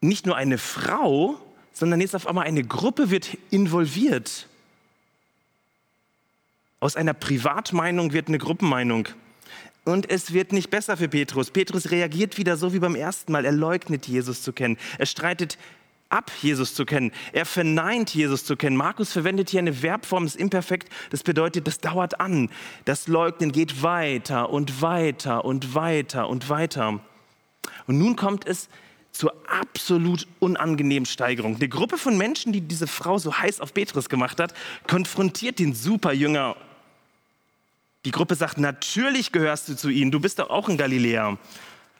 Nicht 0.00 0.24
nur 0.24 0.36
eine 0.36 0.56
Frau, 0.56 1.38
sondern 1.74 2.00
jetzt 2.00 2.16
auf 2.16 2.26
einmal 2.26 2.46
eine 2.46 2.64
Gruppe 2.64 3.10
wird 3.10 3.36
involviert. 3.50 4.48
Aus 6.84 6.96
einer 6.96 7.14
Privatmeinung 7.14 8.12
wird 8.12 8.28
eine 8.28 8.36
Gruppenmeinung. 8.36 9.08
Und 9.86 10.10
es 10.10 10.34
wird 10.34 10.52
nicht 10.52 10.68
besser 10.68 10.98
für 10.98 11.08
Petrus. 11.08 11.50
Petrus 11.50 11.90
reagiert 11.90 12.36
wieder 12.36 12.58
so 12.58 12.74
wie 12.74 12.78
beim 12.78 12.94
ersten 12.94 13.32
Mal. 13.32 13.46
Er 13.46 13.52
leugnet 13.52 14.06
Jesus 14.06 14.42
zu 14.42 14.52
kennen. 14.52 14.76
Er 14.98 15.06
streitet 15.06 15.56
ab, 16.10 16.30
Jesus 16.42 16.74
zu 16.74 16.84
kennen. 16.84 17.10
Er 17.32 17.46
verneint, 17.46 18.14
Jesus 18.14 18.44
zu 18.44 18.54
kennen. 18.54 18.76
Markus 18.76 19.12
verwendet 19.12 19.48
hier 19.48 19.60
eine 19.60 19.72
Verbform 19.72 20.24
des 20.24 20.36
Imperfekt. 20.36 20.90
Das 21.08 21.22
bedeutet, 21.22 21.66
das 21.66 21.78
dauert 21.78 22.20
an. 22.20 22.50
Das 22.84 23.08
Leugnen 23.08 23.50
geht 23.50 23.82
weiter 23.82 24.50
und 24.50 24.82
weiter 24.82 25.46
und 25.46 25.74
weiter 25.74 26.28
und 26.28 26.50
weiter. 26.50 27.00
Und 27.86 27.96
nun 27.96 28.14
kommt 28.14 28.46
es 28.46 28.68
zur 29.10 29.32
absolut 29.46 30.26
unangenehmen 30.38 31.06
Steigerung. 31.06 31.54
Eine 31.54 31.68
Gruppe 31.70 31.96
von 31.96 32.18
Menschen, 32.18 32.52
die 32.52 32.60
diese 32.60 32.88
Frau 32.88 33.16
so 33.16 33.38
heiß 33.38 33.62
auf 33.62 33.72
Petrus 33.72 34.10
gemacht 34.10 34.38
hat, 34.38 34.52
konfrontiert 34.86 35.58
den 35.58 35.72
Superjünger. 35.72 36.56
Die 38.04 38.10
Gruppe 38.10 38.34
sagt, 38.34 38.58
natürlich 38.58 39.32
gehörst 39.32 39.68
du 39.68 39.76
zu 39.76 39.88
ihnen, 39.88 40.10
du 40.10 40.20
bist 40.20 40.38
doch 40.38 40.50
auch 40.50 40.68
ein 40.68 40.76
Galiläer. 40.76 41.38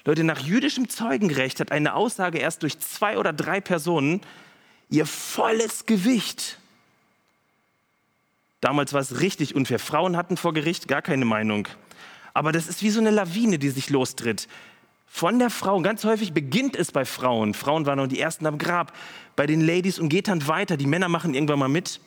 Leute, 0.04 0.22
nach 0.22 0.40
jüdischem 0.40 0.88
Zeugenrecht 0.88 1.60
hat 1.60 1.72
eine 1.72 1.94
Aussage 1.94 2.38
erst 2.38 2.62
durch 2.62 2.78
zwei 2.78 3.16
oder 3.16 3.32
drei 3.32 3.60
Personen 3.60 4.20
ihr 4.90 5.06
volles 5.06 5.86
Gewicht. 5.86 6.58
Damals 8.60 8.92
war 8.92 9.00
es 9.00 9.20
richtig 9.20 9.54
unfair. 9.54 9.78
Frauen 9.78 10.16
hatten 10.16 10.36
vor 10.36 10.52
Gericht 10.52 10.88
gar 10.88 11.02
keine 11.02 11.24
Meinung. 11.24 11.68
Aber 12.34 12.52
das 12.52 12.66
ist 12.66 12.82
wie 12.82 12.90
so 12.90 13.00
eine 13.00 13.10
Lawine, 13.10 13.58
die 13.58 13.70
sich 13.70 13.90
lostritt 13.90 14.48
von 15.06 15.38
der 15.38 15.50
Frau. 15.50 15.80
Ganz 15.80 16.04
häufig 16.04 16.32
beginnt 16.32 16.74
es 16.74 16.90
bei 16.90 17.04
Frauen. 17.04 17.54
Frauen 17.54 17.86
waren 17.86 17.98
noch 17.98 18.08
die 18.08 18.18
ersten 18.18 18.46
am 18.46 18.58
Grab. 18.58 18.92
Bei 19.36 19.46
den 19.46 19.60
Ladies 19.60 20.00
und 20.00 20.08
geht 20.08 20.26
dann 20.26 20.48
weiter. 20.48 20.76
Die 20.76 20.86
Männer 20.86 21.08
machen 21.08 21.34
irgendwann 21.34 21.60
mal 21.60 21.68
mit. 21.68 22.00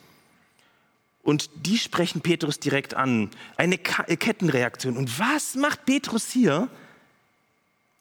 Und 1.27 1.50
die 1.55 1.77
sprechen 1.77 2.22
Petrus 2.22 2.57
direkt 2.57 2.93
an. 2.93 3.31
Eine 3.57 3.75
äh, 3.75 4.15
Kettenreaktion. 4.15 4.96
Und 4.96 5.19
was 5.19 5.55
macht 5.55 5.86
Petrus 5.86 6.31
hier? 6.31 6.69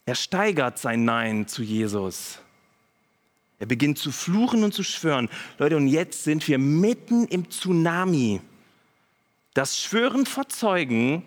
Er 0.05 0.15
steigert 0.15 0.79
sein 0.79 1.05
Nein 1.05 1.49
zu 1.49 1.65
Jesus. 1.65 2.39
Er 3.59 3.67
beginnt 3.67 3.99
zu 3.99 4.13
fluchen 4.13 4.63
und 4.63 4.75
zu 4.75 4.85
schwören. 4.85 5.29
Leute, 5.59 5.77
und 5.77 5.89
jetzt 5.89 6.23
sind 6.23 6.47
wir 6.47 6.59
mitten 6.59 7.27
im 7.27 7.51
Tsunami. 7.51 8.41
Das 9.55 9.77
Schwören 9.77 10.25
vor 10.25 10.49
Zeugen 10.49 11.25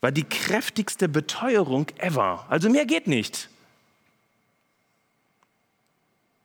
war 0.00 0.12
die 0.12 0.24
kräftigste 0.24 1.10
Beteuerung 1.10 1.88
ever. 1.98 2.46
Also 2.48 2.70
mehr 2.70 2.86
geht 2.86 3.06
nicht. 3.06 3.50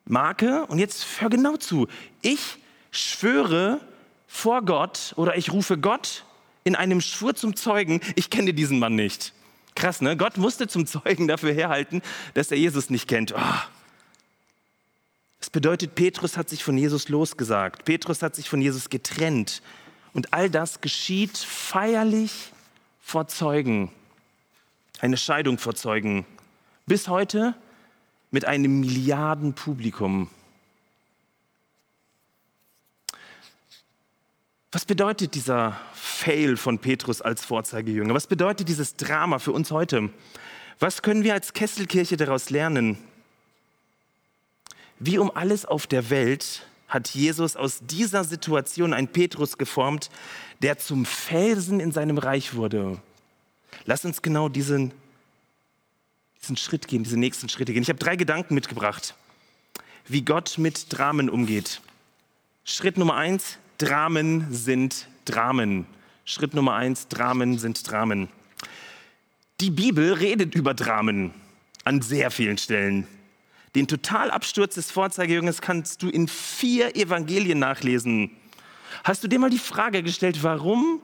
Marke, 0.04 0.66
und 0.66 0.80
jetzt 0.80 1.22
hör 1.22 1.30
genau 1.30 1.56
zu, 1.56 1.88
ich 2.22 2.58
schwöre 2.92 3.80
vor 4.28 4.64
Gott 4.64 5.14
oder 5.16 5.38
ich 5.38 5.52
rufe 5.52 5.78
Gott 5.78 6.26
in 6.64 6.76
einem 6.76 7.02
Schwur 7.02 7.36
zum 7.36 7.56
Zeugen, 7.56 8.02
ich 8.16 8.30
kenne 8.30 8.54
diesen 8.54 8.80
Mann 8.80 8.96
nicht. 8.96 9.34
Krass, 9.76 10.02
ne? 10.02 10.16
Gott 10.18 10.38
musste 10.38 10.68
zum 10.68 10.88
Zeugen 10.88 11.28
dafür 11.28 11.54
herhalten, 11.54 12.02
dass 12.34 12.50
er 12.50 12.58
Jesus 12.58 12.90
nicht 12.90 13.08
kennt. 13.08 13.34
Oh. 13.34 13.40
Das 15.40 15.50
bedeutet, 15.50 15.96
Petrus 15.96 16.38
hat 16.38 16.50
sich 16.50 16.64
von 16.64 16.78
Jesus 16.78 17.10
losgesagt. 17.10 17.86
Petrus 17.86 18.22
hat 18.22 18.36
sich 18.36 18.50
von 18.50 18.62
Jesus 18.62 18.90
getrennt. 18.90 19.62
Und 20.14 20.34
all 20.34 20.50
das 20.50 20.82
geschieht 20.82 21.38
feierlich 21.38 22.52
vor 23.02 23.28
Zeugen, 23.28 23.92
eine 25.00 25.18
Scheidung 25.18 25.60
vor 25.60 25.76
Zeugen. 25.76 26.26
Bis 26.88 27.10
heute 27.10 27.54
mit 28.32 28.46
einem 28.46 28.80
Milliardenpublikum. 28.80 30.30
Was 34.76 34.84
bedeutet 34.84 35.36
dieser 35.36 35.80
Fail 35.94 36.58
von 36.58 36.80
Petrus 36.80 37.22
als 37.22 37.46
Vorzeigejünger? 37.46 38.14
Was 38.14 38.28
bedeutet 38.28 38.68
dieses 38.68 38.98
Drama 38.98 39.40
für 39.40 39.54
uns 39.54 39.72
heute? 39.72 40.10
Was 40.80 41.02
können 41.02 41.24
wir 41.24 41.34
als 41.34 41.54
Kesselkirche 41.54 42.18
daraus 42.18 42.50
lernen? 42.50 42.98
Wie 45.00 45.18
um 45.18 45.32
alles 45.34 45.64
auf 45.66 45.88
der 45.88 46.10
Welt 46.10 46.68
hat 46.90 47.08
Jesus 47.12 47.56
aus 47.56 47.84
dieser 47.84 48.26
Situation 48.26 48.94
einen 48.94 49.08
Petrus 49.08 49.58
geformt, 49.58 50.10
der 50.62 50.78
zum 50.78 51.06
Felsen 51.06 51.80
in 51.80 51.94
seinem 51.94 52.18
Reich 52.18 52.54
wurde. 52.56 53.00
Lass 53.86 54.04
uns 54.04 54.22
genau 54.22 54.50
diesen, 54.50 54.92
diesen 56.42 56.58
Schritt 56.58 56.90
gehen, 56.90 57.06
diese 57.06 57.18
nächsten 57.18 57.48
Schritte 57.48 57.72
gehen. 57.72 57.84
Ich 57.84 57.88
habe 57.88 58.00
drei 58.00 58.18
Gedanken 58.18 58.56
mitgebracht, 58.56 59.16
wie 60.10 60.24
Gott 60.24 60.58
mit 60.58 60.88
Dramen 60.90 61.30
umgeht. 61.30 61.80
Schritt 62.66 62.98
Nummer 62.98 63.16
eins, 63.16 63.58
Dramen 63.78 64.48
sind 64.52 65.08
Dramen. 65.26 65.86
Schritt 66.24 66.54
Nummer 66.54 66.76
eins, 66.76 67.08
Dramen 67.10 67.60
sind 67.60 67.90
Dramen. 67.90 68.30
Die 69.60 69.70
Bibel 69.70 70.14
redet 70.14 70.56
über 70.56 70.74
Dramen 70.74 71.34
an 71.84 72.02
sehr 72.02 72.32
vielen 72.32 72.58
Stellen. 72.58 73.06
Den 73.76 73.88
Totalabsturz 73.88 74.76
des 74.76 74.92
Vorzeigejüngens 74.92 75.62
kannst 75.62 76.02
du 76.02 76.10
in 76.10 76.30
vier 76.30 76.96
Evangelien 76.96 77.60
nachlesen. 77.60 78.32
Hast 79.04 79.24
du 79.24 79.28
dir 79.28 79.40
mal 79.40 79.50
die 79.50 79.60
Frage 79.60 80.02
gestellt, 80.04 80.42
warum 80.42 81.02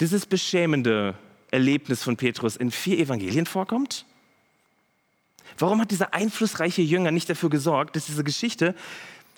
dieses 0.00 0.26
beschämende 0.26 1.14
Erlebnis 1.50 2.02
von 2.02 2.18
Petrus 2.18 2.56
in 2.56 2.70
vier 2.70 2.98
Evangelien 2.98 3.46
vorkommt? 3.46 4.04
Warum 5.56 5.80
hat 5.80 5.90
dieser 5.90 6.12
einflussreiche 6.12 6.82
Jünger 6.82 7.10
nicht 7.10 7.30
dafür 7.30 7.48
gesorgt, 7.48 7.96
dass 7.96 8.06
diese 8.06 8.22
Geschichte 8.22 8.74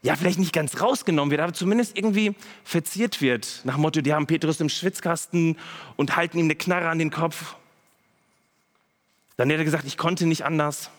ja 0.02 0.16
vielleicht 0.16 0.38
nicht 0.38 0.52
ganz 0.52 0.80
rausgenommen 0.80 1.30
wird, 1.30 1.40
aber 1.40 1.52
zumindest 1.52 1.96
irgendwie 1.96 2.34
verziert 2.64 3.20
wird? 3.20 3.60
Nach 3.64 3.74
dem 3.74 3.82
Motto, 3.82 4.00
die 4.00 4.14
haben 4.14 4.26
Petrus 4.26 4.60
im 4.60 4.68
Schwitzkasten 4.68 5.58
und 5.96 6.16
halten 6.16 6.38
ihm 6.38 6.46
eine 6.46 6.54
Knarre 6.54 6.88
an 6.88 6.98
den 6.98 7.10
Kopf. 7.10 7.56
Dann 9.36 9.50
hat 9.50 9.58
er 9.58 9.64
gesagt, 9.64 9.86
ich 9.86 9.96
konnte 9.96 10.26
nicht 10.26 10.44
anders. 10.44 10.90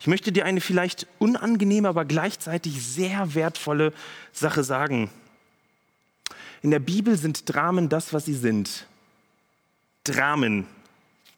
Ich 0.00 0.06
möchte 0.06 0.30
dir 0.30 0.44
eine 0.44 0.60
vielleicht 0.60 1.06
unangenehme, 1.18 1.88
aber 1.88 2.04
gleichzeitig 2.04 2.82
sehr 2.82 3.34
wertvolle 3.34 3.92
Sache 4.32 4.62
sagen. 4.62 5.10
In 6.62 6.70
der 6.70 6.78
Bibel 6.80 7.16
sind 7.16 7.52
Dramen 7.52 7.88
das, 7.88 8.12
was 8.12 8.24
sie 8.24 8.34
sind. 8.34 8.86
Dramen. 10.04 10.66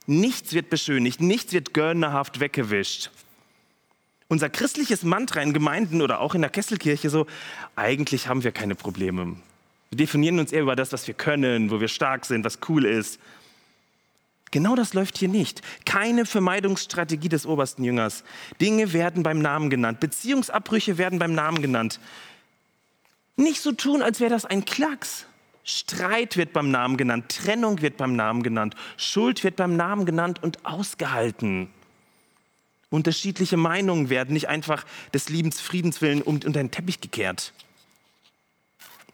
Nichts 0.07 0.53
wird 0.55 0.71
beschönigt, 0.71 1.21
nichts 1.21 1.53
wird 1.53 1.75
gönnerhaft 1.75 2.41
weggewischt. 2.41 3.11
Unser 4.29 4.51
christliches 4.51 5.03
Mantra 5.03 5.41
in 5.41 5.55
Gemeinden 5.55 6.03
oder 6.03 6.21
auch 6.21 6.35
in 6.35 6.43
der 6.43 6.51
Kesselkirche 6.51 7.09
so, 7.09 7.27
eigentlich 7.77 8.29
haben 8.29 8.45
wir 8.45 8.53
keine 8.53 8.75
Probleme. 8.75 9.37
Wir 9.91 9.97
definieren 9.97 10.39
uns 10.39 10.53
eher 10.53 10.63
über 10.63 10.77
das, 10.77 10.93
was 10.93 11.07
wir 11.07 11.15
können, 11.15 11.71
wo 11.71 11.81
wir 11.81 11.89
stark 11.89 12.27
sind, 12.27 12.45
was 12.45 12.59
cool 12.69 12.85
ist. 12.85 13.19
Genau 14.51 14.75
das 14.75 14.95
läuft 14.95 15.19
hier 15.19 15.29
nicht. 15.29 15.63
Keine 15.87 16.27
Vermeidungsstrategie 16.27 17.29
des 17.29 17.47
obersten 17.47 17.85
Jüngers. 17.85 18.25
Dinge 18.61 18.93
werden 18.93 19.23
beim 19.23 19.41
Namen 19.41 19.71
genannt. 19.71 20.01
Beziehungsabbrüche 20.01 20.99
werden 20.99 21.19
beim 21.19 21.35
Namen 21.35 21.63
genannt. 21.63 22.01
Nicht 23.37 23.63
so 23.63 23.73
tun, 23.73 24.03
als 24.03 24.21
wäre 24.21 24.31
das 24.31 24.45
ein 24.45 24.65
Klacks. 24.65 25.27
Streit 25.65 26.37
wird 26.37 26.55
beim 26.55 26.71
Namen 26.71 26.97
genannt, 26.97 27.27
Trennung 27.29 27.83
wird 27.83 27.99
beim 27.99 28.17
Namen 28.17 28.43
genannt, 28.43 28.75
Schuld 28.97 29.45
wird 29.45 29.57
beim 29.57 29.77
Namen 29.77 30.07
genannt 30.07 30.43
und 30.43 30.65
ausgehalten. 30.65 31.69
Unterschiedliche 32.91 33.57
Meinungen 33.57 34.09
werden 34.11 34.33
nicht 34.33 34.49
einfach 34.49 34.85
des 35.13 35.29
Liebens 35.29 35.61
Friedens 35.61 36.01
unter 36.03 36.51
den 36.51 36.71
Teppich 36.71 37.01
gekehrt. 37.01 37.53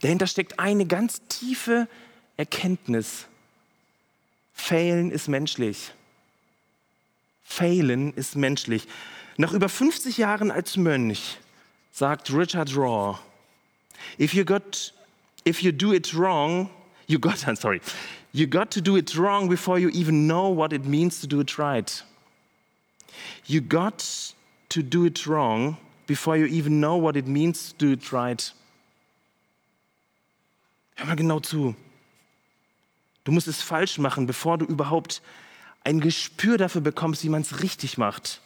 Dahinter 0.01 0.27
steckt 0.27 0.59
eine 0.59 0.87
ganz 0.87 1.23
tiefe 1.29 1.89
Erkenntnis 2.37 3.27
Failen 4.55 5.11
ist 5.11 5.29
menschlich. 5.29 5.93
Failen 7.43 8.15
ist 8.15 8.37
menschlich. 8.37 8.87
Nach 9.37 9.53
über 9.53 9.69
50 9.69 10.17
Jahren 10.17 10.51
als 10.51 10.77
Mönch 10.77 11.39
sagt 11.93 12.33
Richard 12.33 12.75
Raw, 12.75 13.19
if 14.19 14.33
you 14.33 14.45
got, 14.45 14.95
if 15.47 15.61
you 15.61 15.73
do 15.73 15.93
it 15.93 16.15
wrong, 16.15 16.71
you 17.07 17.19
got, 17.19 17.39
sorry, 17.57 17.81
you 18.33 18.47
got 18.47 18.71
to 18.71 18.81
do 18.81 18.97
it 18.97 19.17
wrong 19.19 19.49
before 19.49 19.79
you 19.79 19.91
even 19.91 20.27
know 20.27 20.49
what 20.49 20.73
it 20.73 20.87
means 20.87 21.21
to 21.21 21.27
do 21.27 21.41
it 21.41 21.59
right. 21.59 22.05
You 23.47 23.61
got 23.61 24.35
to 24.71 24.83
do 24.83 25.05
it 25.05 25.27
wrong 25.27 25.77
before 26.07 26.37
you 26.37 26.47
even 26.47 26.81
know 26.81 27.01
what 27.01 27.17
it 27.17 27.27
means 27.27 27.73
to 27.73 27.87
do 27.87 27.93
it 27.93 28.13
right. 28.13 28.55
Hör 30.97 31.07
mal 31.07 31.17
genau 31.17 31.41
zu. 31.41 31.75
Du 33.25 33.33
musst 33.33 33.49
es 33.49 33.63
falsch 33.63 33.99
machen, 33.99 34.27
bevor 34.27 34.59
du 34.59 34.67
überhaupt 34.67 35.23
ein 35.83 36.01
Gespür 36.01 36.59
dafür 36.59 36.81
bekommst, 36.81 37.25
wie 37.25 37.29
man 37.29 37.43
es 37.43 37.63
richtig 37.63 37.99
macht. 37.99 38.41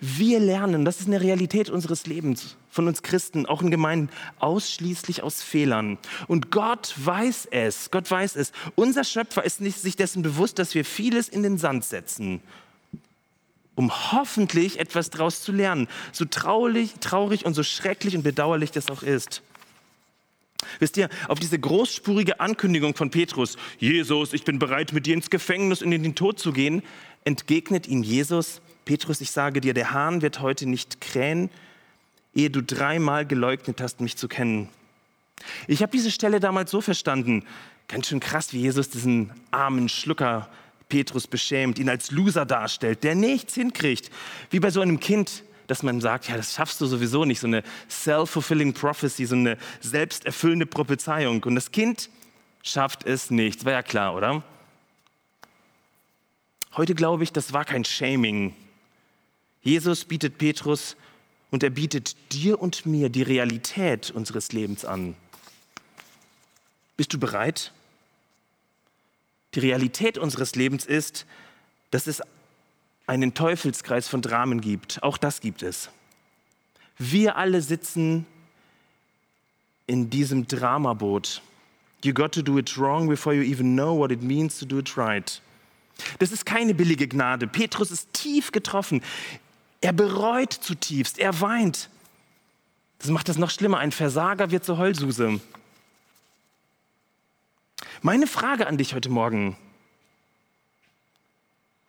Wir 0.00 0.38
lernen, 0.38 0.84
das 0.84 1.00
ist 1.00 1.08
eine 1.08 1.20
Realität 1.20 1.70
unseres 1.70 2.06
Lebens, 2.06 2.56
von 2.70 2.86
uns 2.86 3.02
Christen, 3.02 3.46
auch 3.46 3.62
in 3.62 3.70
Gemeinden, 3.72 4.10
ausschließlich 4.38 5.24
aus 5.24 5.42
Fehlern. 5.42 5.98
Und 6.28 6.52
Gott 6.52 6.94
weiß 6.96 7.48
es, 7.50 7.90
Gott 7.90 8.08
weiß 8.08 8.36
es. 8.36 8.52
Unser 8.76 9.02
Schöpfer 9.02 9.42
ist 9.44 9.60
nicht 9.60 9.80
sich 9.80 9.96
dessen 9.96 10.22
bewusst, 10.22 10.60
dass 10.60 10.74
wir 10.76 10.84
vieles 10.84 11.28
in 11.28 11.42
den 11.42 11.58
Sand 11.58 11.84
setzen, 11.84 12.40
um 13.78 14.12
hoffentlich 14.12 14.80
etwas 14.80 15.08
daraus 15.08 15.40
zu 15.40 15.52
lernen. 15.52 15.86
So 16.12 16.24
traurig, 16.24 16.94
traurig 17.00 17.46
und 17.46 17.54
so 17.54 17.62
schrecklich 17.62 18.16
und 18.16 18.24
bedauerlich 18.24 18.72
das 18.72 18.90
auch 18.90 19.04
ist. 19.04 19.42
Wisst 20.80 20.96
ihr, 20.96 21.08
auf 21.28 21.38
diese 21.38 21.58
großspurige 21.58 22.40
Ankündigung 22.40 22.96
von 22.96 23.10
Petrus, 23.10 23.56
Jesus, 23.78 24.32
ich 24.32 24.44
bin 24.44 24.58
bereit, 24.58 24.92
mit 24.92 25.06
dir 25.06 25.14
ins 25.14 25.30
Gefängnis 25.30 25.82
und 25.82 25.92
in 25.92 26.02
den 26.02 26.16
Tod 26.16 26.40
zu 26.40 26.52
gehen, 26.52 26.82
entgegnet 27.24 27.86
ihm 27.86 28.02
Jesus, 28.02 28.60
Petrus, 28.84 29.20
ich 29.20 29.30
sage 29.30 29.60
dir, 29.60 29.74
der 29.74 29.92
Hahn 29.92 30.22
wird 30.22 30.40
heute 30.40 30.66
nicht 30.66 31.00
krähen, 31.00 31.48
ehe 32.34 32.50
du 32.50 32.62
dreimal 32.62 33.26
geleugnet 33.26 33.80
hast, 33.80 34.00
mich 34.00 34.16
zu 34.16 34.26
kennen. 34.26 34.68
Ich 35.68 35.82
habe 35.82 35.92
diese 35.92 36.10
Stelle 36.10 36.40
damals 36.40 36.72
so 36.72 36.80
verstanden, 36.80 37.44
ganz 37.86 38.08
schön 38.08 38.18
krass, 38.18 38.52
wie 38.52 38.58
Jesus 38.60 38.90
diesen 38.90 39.30
armen 39.52 39.88
Schlucker 39.88 40.48
Petrus 40.88 41.26
beschämt, 41.26 41.78
ihn 41.78 41.88
als 41.88 42.10
Loser 42.10 42.46
darstellt, 42.46 43.04
der 43.04 43.14
nichts 43.14 43.54
hinkriegt, 43.54 44.10
wie 44.50 44.60
bei 44.60 44.70
so 44.70 44.80
einem 44.80 45.00
Kind, 45.00 45.44
dass 45.66 45.82
man 45.82 46.00
sagt, 46.00 46.28
ja, 46.28 46.36
das 46.36 46.54
schaffst 46.54 46.80
du 46.80 46.86
sowieso 46.86 47.24
nicht, 47.24 47.40
so 47.40 47.46
eine 47.46 47.62
self-fulfilling 47.90 48.72
prophecy, 48.72 49.26
so 49.26 49.34
eine 49.34 49.58
selbsterfüllende 49.80 50.66
Prophezeiung. 50.66 51.42
Und 51.42 51.54
das 51.54 51.70
Kind 51.70 52.08
schafft 52.62 53.04
es 53.04 53.30
nicht, 53.30 53.64
war 53.64 53.72
ja 53.72 53.82
klar, 53.82 54.14
oder? 54.14 54.42
Heute 56.76 56.94
glaube 56.94 57.24
ich, 57.24 57.32
das 57.32 57.52
war 57.52 57.64
kein 57.64 57.84
Shaming. 57.84 58.54
Jesus 59.60 60.04
bietet 60.04 60.38
Petrus 60.38 60.96
und 61.50 61.62
er 61.62 61.70
bietet 61.70 62.16
dir 62.32 62.60
und 62.60 62.86
mir 62.86 63.08
die 63.08 63.22
Realität 63.22 64.10
unseres 64.10 64.52
Lebens 64.52 64.84
an. 64.84 65.14
Bist 66.96 67.12
du 67.12 67.18
bereit? 67.18 67.72
Die 69.54 69.60
Realität 69.60 70.18
unseres 70.18 70.54
Lebens 70.54 70.84
ist, 70.84 71.26
dass 71.90 72.06
es 72.06 72.22
einen 73.06 73.34
Teufelskreis 73.34 74.08
von 74.08 74.20
Dramen 74.20 74.60
gibt. 74.60 75.02
Auch 75.02 75.16
das 75.16 75.40
gibt 75.40 75.62
es. 75.62 75.88
Wir 76.98 77.36
alle 77.36 77.62
sitzen 77.62 78.26
in 79.86 80.10
diesem 80.10 80.46
Dramaboot. 80.46 81.40
You 82.04 82.12
got 82.12 82.32
to 82.32 82.42
do 82.42 82.58
it 82.58 82.76
wrong 82.78 83.08
before 83.08 83.34
you 83.34 83.42
even 83.42 83.74
know 83.74 83.96
what 83.96 84.12
it 84.12 84.22
means 84.22 84.58
to 84.58 84.66
do 84.66 84.78
it 84.78 84.96
right. 84.96 85.40
Das 86.18 86.30
ist 86.30 86.46
keine 86.46 86.74
billige 86.74 87.08
Gnade. 87.08 87.48
Petrus 87.48 87.90
ist 87.90 88.12
tief 88.12 88.52
getroffen. 88.52 89.02
Er 89.80 89.92
bereut 89.92 90.52
zutiefst. 90.52 91.18
Er 91.18 91.40
weint. 91.40 91.88
Das 92.98 93.10
macht 93.10 93.28
das 93.28 93.38
noch 93.38 93.50
schlimmer. 93.50 93.78
Ein 93.78 93.92
Versager 93.92 94.50
wird 94.50 94.64
zur 94.64 94.78
Heulsuse. 94.78 95.40
Meine 98.02 98.28
Frage 98.28 98.68
an 98.68 98.78
dich 98.78 98.94
heute 98.94 99.08
Morgen. 99.08 99.56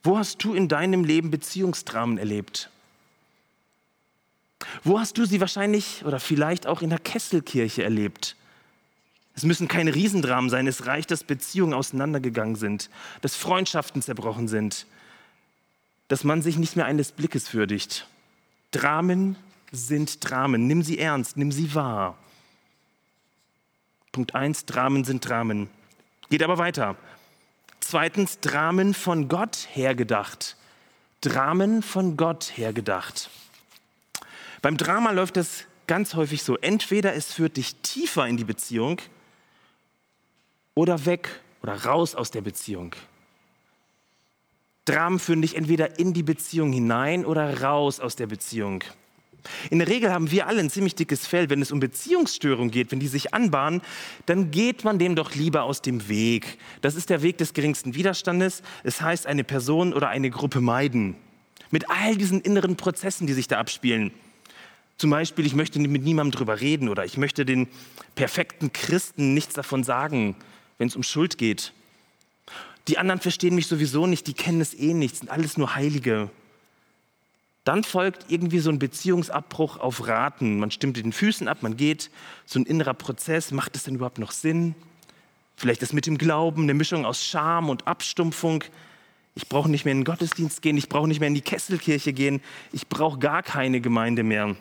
Wo 0.01 0.17
hast 0.17 0.43
du 0.43 0.55
in 0.55 0.67
deinem 0.67 1.03
Leben 1.03 1.29
Beziehungsdramen 1.29 2.17
erlebt? 2.17 2.71
Wo 4.83 4.99
hast 4.99 5.19
du 5.19 5.25
sie 5.25 5.39
wahrscheinlich 5.39 6.03
oder 6.05 6.19
vielleicht 6.19 6.65
auch 6.65 6.81
in 6.81 6.89
der 6.89 6.97
Kesselkirche 6.97 7.83
erlebt? 7.83 8.35
Es 9.35 9.43
müssen 9.43 9.67
keine 9.67 9.93
Riesendramen 9.93 10.49
sein, 10.49 10.65
es 10.65 10.87
reicht, 10.87 11.11
dass 11.11 11.23
Beziehungen 11.23 11.75
auseinandergegangen 11.75 12.55
sind, 12.55 12.89
dass 13.21 13.35
Freundschaften 13.35 14.01
zerbrochen 14.01 14.47
sind, 14.47 14.87
dass 16.07 16.23
man 16.23 16.41
sich 16.41 16.57
nicht 16.57 16.75
mehr 16.75 16.85
eines 16.85 17.11
Blickes 17.11 17.53
würdigt. 17.53 18.07
Dramen 18.71 19.35
sind 19.71 20.27
Dramen, 20.27 20.65
nimm 20.65 20.81
sie 20.81 20.97
ernst, 20.97 21.37
nimm 21.37 21.51
sie 21.51 21.75
wahr. 21.75 22.17
Punkt 24.11 24.33
1, 24.33 24.65
Dramen 24.65 25.03
sind 25.03 25.27
Dramen. 25.27 25.69
Geht 26.29 26.43
aber 26.43 26.57
weiter. 26.57 26.95
Zweitens, 27.79 28.39
Dramen 28.39 28.93
von 28.93 29.27
Gott 29.27 29.67
hergedacht. 29.71 30.55
Dramen 31.21 31.81
von 31.81 32.17
Gott 32.17 32.55
hergedacht. 32.55 33.29
Beim 34.61 34.77
Drama 34.77 35.11
läuft 35.11 35.37
es 35.37 35.65
ganz 35.87 36.13
häufig 36.13 36.43
so. 36.43 36.57
Entweder 36.57 37.15
es 37.15 37.33
führt 37.33 37.57
dich 37.57 37.75
tiefer 37.77 38.27
in 38.27 38.37
die 38.37 38.43
Beziehung 38.43 39.01
oder 40.75 41.05
weg 41.05 41.41
oder 41.63 41.83
raus 41.83 42.13
aus 42.13 42.29
der 42.29 42.41
Beziehung. 42.41 42.95
Dramen 44.85 45.19
führen 45.19 45.41
dich 45.41 45.55
entweder 45.55 45.99
in 45.99 46.13
die 46.13 46.23
Beziehung 46.23 46.71
hinein 46.71 47.25
oder 47.25 47.61
raus 47.61 47.99
aus 47.99 48.15
der 48.15 48.27
Beziehung. 48.27 48.83
In 49.69 49.79
der 49.79 49.87
Regel 49.87 50.11
haben 50.11 50.31
wir 50.31 50.47
alle 50.47 50.59
ein 50.59 50.69
ziemlich 50.69 50.95
dickes 50.95 51.25
Fell. 51.27 51.49
Wenn 51.49 51.61
es 51.61 51.71
um 51.71 51.79
Beziehungsstörungen 51.79 52.71
geht, 52.71 52.91
wenn 52.91 52.99
die 52.99 53.07
sich 53.07 53.33
anbahnen, 53.33 53.81
dann 54.25 54.51
geht 54.51 54.83
man 54.83 54.99
dem 54.99 55.15
doch 55.15 55.35
lieber 55.35 55.63
aus 55.63 55.81
dem 55.81 56.07
Weg. 56.09 56.57
Das 56.81 56.95
ist 56.95 57.09
der 57.09 57.21
Weg 57.21 57.37
des 57.37 57.53
geringsten 57.53 57.95
Widerstandes. 57.95 58.61
Es 58.83 59.01
heißt, 59.01 59.27
eine 59.27 59.43
Person 59.43 59.93
oder 59.93 60.09
eine 60.09 60.29
Gruppe 60.29 60.61
meiden. 60.61 61.15
Mit 61.71 61.89
all 61.89 62.15
diesen 62.15 62.41
inneren 62.41 62.75
Prozessen, 62.75 63.27
die 63.27 63.33
sich 63.33 63.47
da 63.47 63.59
abspielen. 63.59 64.11
Zum 64.97 65.11
Beispiel, 65.11 65.45
ich 65.45 65.55
möchte 65.55 65.79
mit 65.79 66.03
niemandem 66.03 66.37
drüber 66.37 66.59
reden 66.59 66.89
oder 66.89 67.05
ich 67.05 67.17
möchte 67.17 67.45
den 67.45 67.67
perfekten 68.15 68.73
Christen 68.73 69.33
nichts 69.33 69.53
davon 69.53 69.83
sagen, 69.83 70.35
wenn 70.77 70.87
es 70.87 70.95
um 70.95 71.03
Schuld 71.03 71.37
geht. 71.37 71.71
Die 72.89 72.97
anderen 72.97 73.21
verstehen 73.21 73.55
mich 73.55 73.67
sowieso 73.67 74.07
nicht, 74.07 74.27
die 74.27 74.33
kennen 74.33 74.59
es 74.59 74.73
eh 74.73 74.93
nicht, 74.93 75.15
sind 75.15 75.29
alles 75.29 75.57
nur 75.57 75.75
Heilige. 75.75 76.29
Dann 77.63 77.83
folgt 77.83 78.25
irgendwie 78.29 78.59
so 78.59 78.69
ein 78.69 78.79
Beziehungsabbruch 78.79 79.77
auf 79.77 80.07
Raten. 80.07 80.59
Man 80.59 80.71
stimmt 80.71 80.97
den 80.97 81.13
Füßen 81.13 81.47
ab, 81.47 81.59
man 81.61 81.77
geht, 81.77 82.09
so 82.45 82.59
ein 82.59 82.65
innerer 82.65 82.93
Prozess. 82.93 83.51
Macht 83.51 83.75
es 83.75 83.83
denn 83.83 83.95
überhaupt 83.95 84.17
noch 84.17 84.31
Sinn? 84.31 84.75
Vielleicht 85.55 85.81
das 85.81 85.91
mit 85.91 86.05
dem 86.05 86.17
Glauben, 86.17 86.63
eine 86.63 86.73
Mischung 86.73 87.05
aus 87.05 87.23
Scham 87.23 87.69
und 87.69 87.85
Abstumpfung. 87.85 88.63
Ich 89.35 89.47
brauche 89.49 89.69
nicht 89.69 89.85
mehr 89.85 89.91
in 89.91 89.99
den 89.99 90.05
Gottesdienst 90.05 90.61
gehen, 90.61 90.77
ich 90.77 90.89
brauche 90.89 91.07
nicht 91.07 91.19
mehr 91.19 91.27
in 91.27 91.33
die 91.33 91.41
Kesselkirche 91.41 92.13
gehen, 92.13 92.41
ich 92.71 92.87
brauche 92.87 93.19
gar 93.19 93.43
keine 93.43 93.81
Gemeinde 93.81 94.23
mehr. 94.23 94.55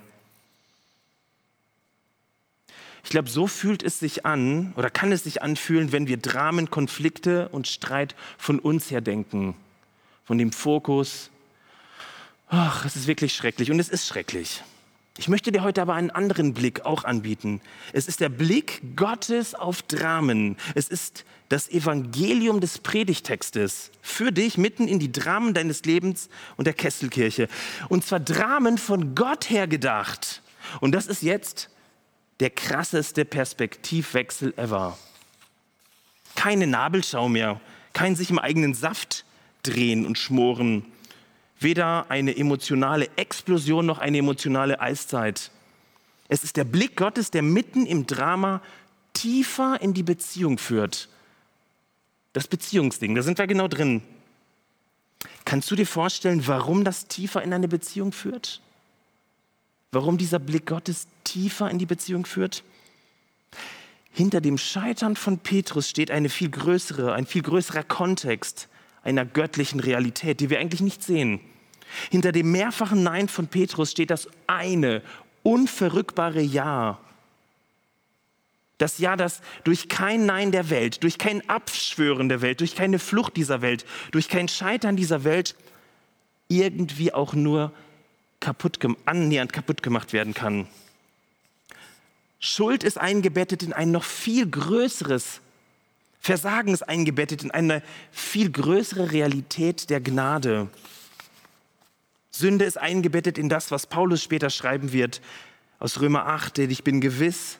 Ich 3.05 3.11
glaube, 3.11 3.31
so 3.31 3.47
fühlt 3.47 3.83
es 3.83 4.01
sich 4.01 4.27
an 4.27 4.73
oder 4.77 4.91
kann 4.91 5.13
es 5.13 5.25
sich 5.25 5.41
anfühlen, 5.41 5.93
wenn 5.93 6.09
wir 6.09 6.17
Dramen, 6.17 6.69
Konflikte 6.69 7.49
und 7.49 7.67
Streit 7.67 8.15
von 8.37 8.59
uns 8.59 8.91
her 8.91 9.01
denken. 9.01 9.55
Von 10.25 10.37
dem 10.37 10.53
Fokus, 10.53 11.31
Ach, 12.49 12.85
es 12.87 12.97
ist 12.97 13.07
wirklich 13.07 13.35
schrecklich 13.35 13.71
und 13.71 13.79
es 13.79 13.89
ist 13.89 14.07
schrecklich. 14.07 14.63
Ich 15.19 15.29
möchte 15.29 15.53
dir 15.53 15.63
heute 15.63 15.83
aber 15.83 15.95
einen 15.95 16.11
anderen 16.11 16.55
Blick 16.55 16.87
auch 16.87 17.05
anbieten. 17.05 17.61
Es 17.93 18.07
ist 18.07 18.21
der 18.21 18.29
Blick 18.29 18.81
Gottes 18.97 19.55
auf 19.55 19.83
Dramen. 19.83 20.57
Es 20.75 20.89
ist 20.89 21.25
das 21.49 21.69
Evangelium 21.69 22.61
des 22.61 22.79
Predigtextes 22.79 23.91
für 24.01 24.31
dich 24.31 24.57
mitten 24.57 24.87
in 24.87 24.99
die 24.99 25.11
Dramen 25.11 25.55
deines 25.55 25.85
Lebens 25.85 26.29
und 26.57 26.67
der 26.67 26.75
Kesselkirche. 26.75 27.49
Und 27.89 28.05
zwar 28.05 28.21
Dramen 28.21 28.79
von 28.79 29.15
Gott 29.15 29.51
her 29.51 29.67
gedacht. 29.67 30.41
Und 30.81 30.93
das 30.93 31.07
ist 31.07 31.23
jetzt 31.23 31.69
der 32.41 32.51
krasseste 32.51 33.25
Perspektivwechsel 33.25 34.55
ever. 34.57 34.97
Keine 36.37 36.67
Nabelschau 36.67 37.29
mehr, 37.29 37.61
kein 37.93 38.15
sich 38.15 38.31
im 38.31 38.39
eigenen 38.39 38.75
Saft 38.75 39.25
drehen 39.65 40.07
und 40.07 40.17
schmoren 40.17 40.85
weder 41.61 42.11
eine 42.11 42.37
emotionale 42.37 43.09
Explosion 43.17 43.87
noch 43.87 43.99
eine 43.99 44.19
emotionale 44.19 44.81
Eiszeit. 44.81 45.51
Es 46.29 46.45
ist 46.45 46.57
der 46.57 46.65
Blick 46.65 46.97
Gottes, 46.97 47.31
der 47.31 47.43
mitten 47.43 47.87
im 47.87 48.07
Drama 48.07 48.63
tiefer 49.15 49.81
in 49.81 49.95
die 49.95 50.03
Beziehung 50.03 50.59
führt. 50.59 51.09
Das 52.33 52.47
Beziehungsding, 52.47 53.15
da 53.15 53.23
sind 53.23 53.39
wir 53.39 53.47
genau 53.47 53.69
drin. 53.69 54.03
Kannst 55.45 55.71
du 55.71 55.77
dir 55.77 55.87
vorstellen, 55.87 56.47
warum 56.47 56.85
das 56.85 57.07
tiefer 57.07 57.43
in 57.43 57.53
eine 57.53 57.69
Beziehung 57.69 58.13
führt? 58.13 58.61
Warum 59.91 60.19
dieser 60.19 60.39
Blick 60.39 60.67
Gottes 60.67 61.09
tiefer 61.25 61.71
in 61.71 61.79
die 61.79 61.87
Beziehung 61.87 62.27
führt? 62.27 62.63
Hinter 64.13 64.41
dem 64.41 64.59
Scheitern 64.59 65.17
von 65.17 65.39
Petrus 65.39 65.89
steht 65.89 66.11
eine 66.11 66.29
viel 66.29 66.51
größere, 66.51 67.15
ein 67.15 67.25
viel 67.25 67.43
größerer 67.43 67.85
Kontext, 67.85 68.69
einer 69.09 69.25
göttlichen 69.25 69.81
Realität, 69.81 70.41
die 70.41 70.51
wir 70.51 70.59
eigentlich 70.59 70.81
nicht 70.81 71.03
sehen. 71.03 71.41
Hinter 72.11 72.33
dem 72.33 72.53
mehrfachen 72.53 73.03
Nein 73.03 73.29
von 73.29 73.49
Petrus 73.49 73.91
steht 73.91 74.11
das 74.11 74.29
eine 74.47 75.03
unverrückbare 75.43 76.41
Ja. 76.41 76.99
Das 78.77 78.99
Ja, 78.99 79.17
das 79.17 79.41
durch 79.65 79.89
kein 79.89 80.27
Nein 80.27 80.53
der 80.53 80.71
Welt, 80.71 81.03
durch 81.03 81.19
kein 81.19 81.49
Abschwören 81.49 82.29
der 82.29 82.43
Welt, 82.43 82.61
durch 82.61 82.77
keine 82.77 82.99
Flucht 82.99 83.37
dieser 83.37 83.61
Welt, 83.63 83.85
durch 84.13 84.29
kein 84.29 84.49
Scheitern 84.49 84.97
dieser 84.97 85.25
Welt 85.25 85.57
irgendwie 86.49 87.13
auch 87.13 87.35
nur 87.35 87.73
kaputt, 88.41 88.79
annähernd 89.05 89.53
kaputt 89.53 89.83
gemacht 89.83 90.13
werden 90.13 90.35
kann. 90.35 90.69
Schuld 92.39 92.85
ist 92.85 92.99
eingebettet 92.99 93.65
in 93.65 93.73
ein 93.73 93.91
noch 93.91 94.05
viel 94.05 94.49
größeres 94.49 95.41
Versagen 96.21 96.73
ist 96.73 96.83
eingebettet 96.83 97.43
in 97.43 97.51
eine 97.51 97.83
viel 98.11 98.51
größere 98.51 99.13
Realität 99.13 99.91
der 99.91 100.01
Gnade. 100.01 100.69
Sünde 102.31 102.65
ist 102.65 102.79
eingebettet 102.79 103.39
in 103.39 103.49
das, 103.49 103.71
was 103.71 103.87
Paulus 103.87 104.23
später 104.23 104.51
schreiben 104.51 104.93
wird 104.93 105.21
aus 105.79 106.01
Römer 106.01 106.27
8, 106.27 106.57
denn 106.57 106.71
ich 106.71 106.85
bin 106.85 107.01
gewiss, 107.01 107.59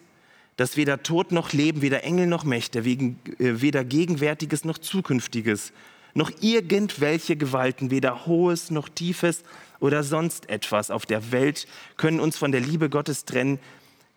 dass 0.57 0.77
weder 0.77 1.03
Tod 1.03 1.31
noch 1.31 1.53
Leben, 1.53 1.83
weder 1.83 2.03
Engel 2.03 2.27
noch 2.27 2.45
Mächte, 2.45 2.81
äh, 2.81 3.15
weder 3.39 3.85
Gegenwärtiges 3.85 4.65
noch 4.65 4.79
Zukünftiges, 4.79 5.73
noch 6.15 6.33
irgendwelche 6.41 7.37
Gewalten, 7.37 7.91
weder 7.91 8.27
Hohes 8.27 8.71
noch 8.71 8.89
Tiefes 8.89 9.45
oder 9.79 10.03
sonst 10.03 10.49
etwas 10.49 10.91
auf 10.91 11.07
der 11.07 11.31
Welt 11.31 11.69
können 11.97 12.19
uns 12.19 12.37
von 12.37 12.51
der 12.51 12.61
Liebe 12.61 12.91
Gottes 12.91 13.25
trennen, 13.25 13.61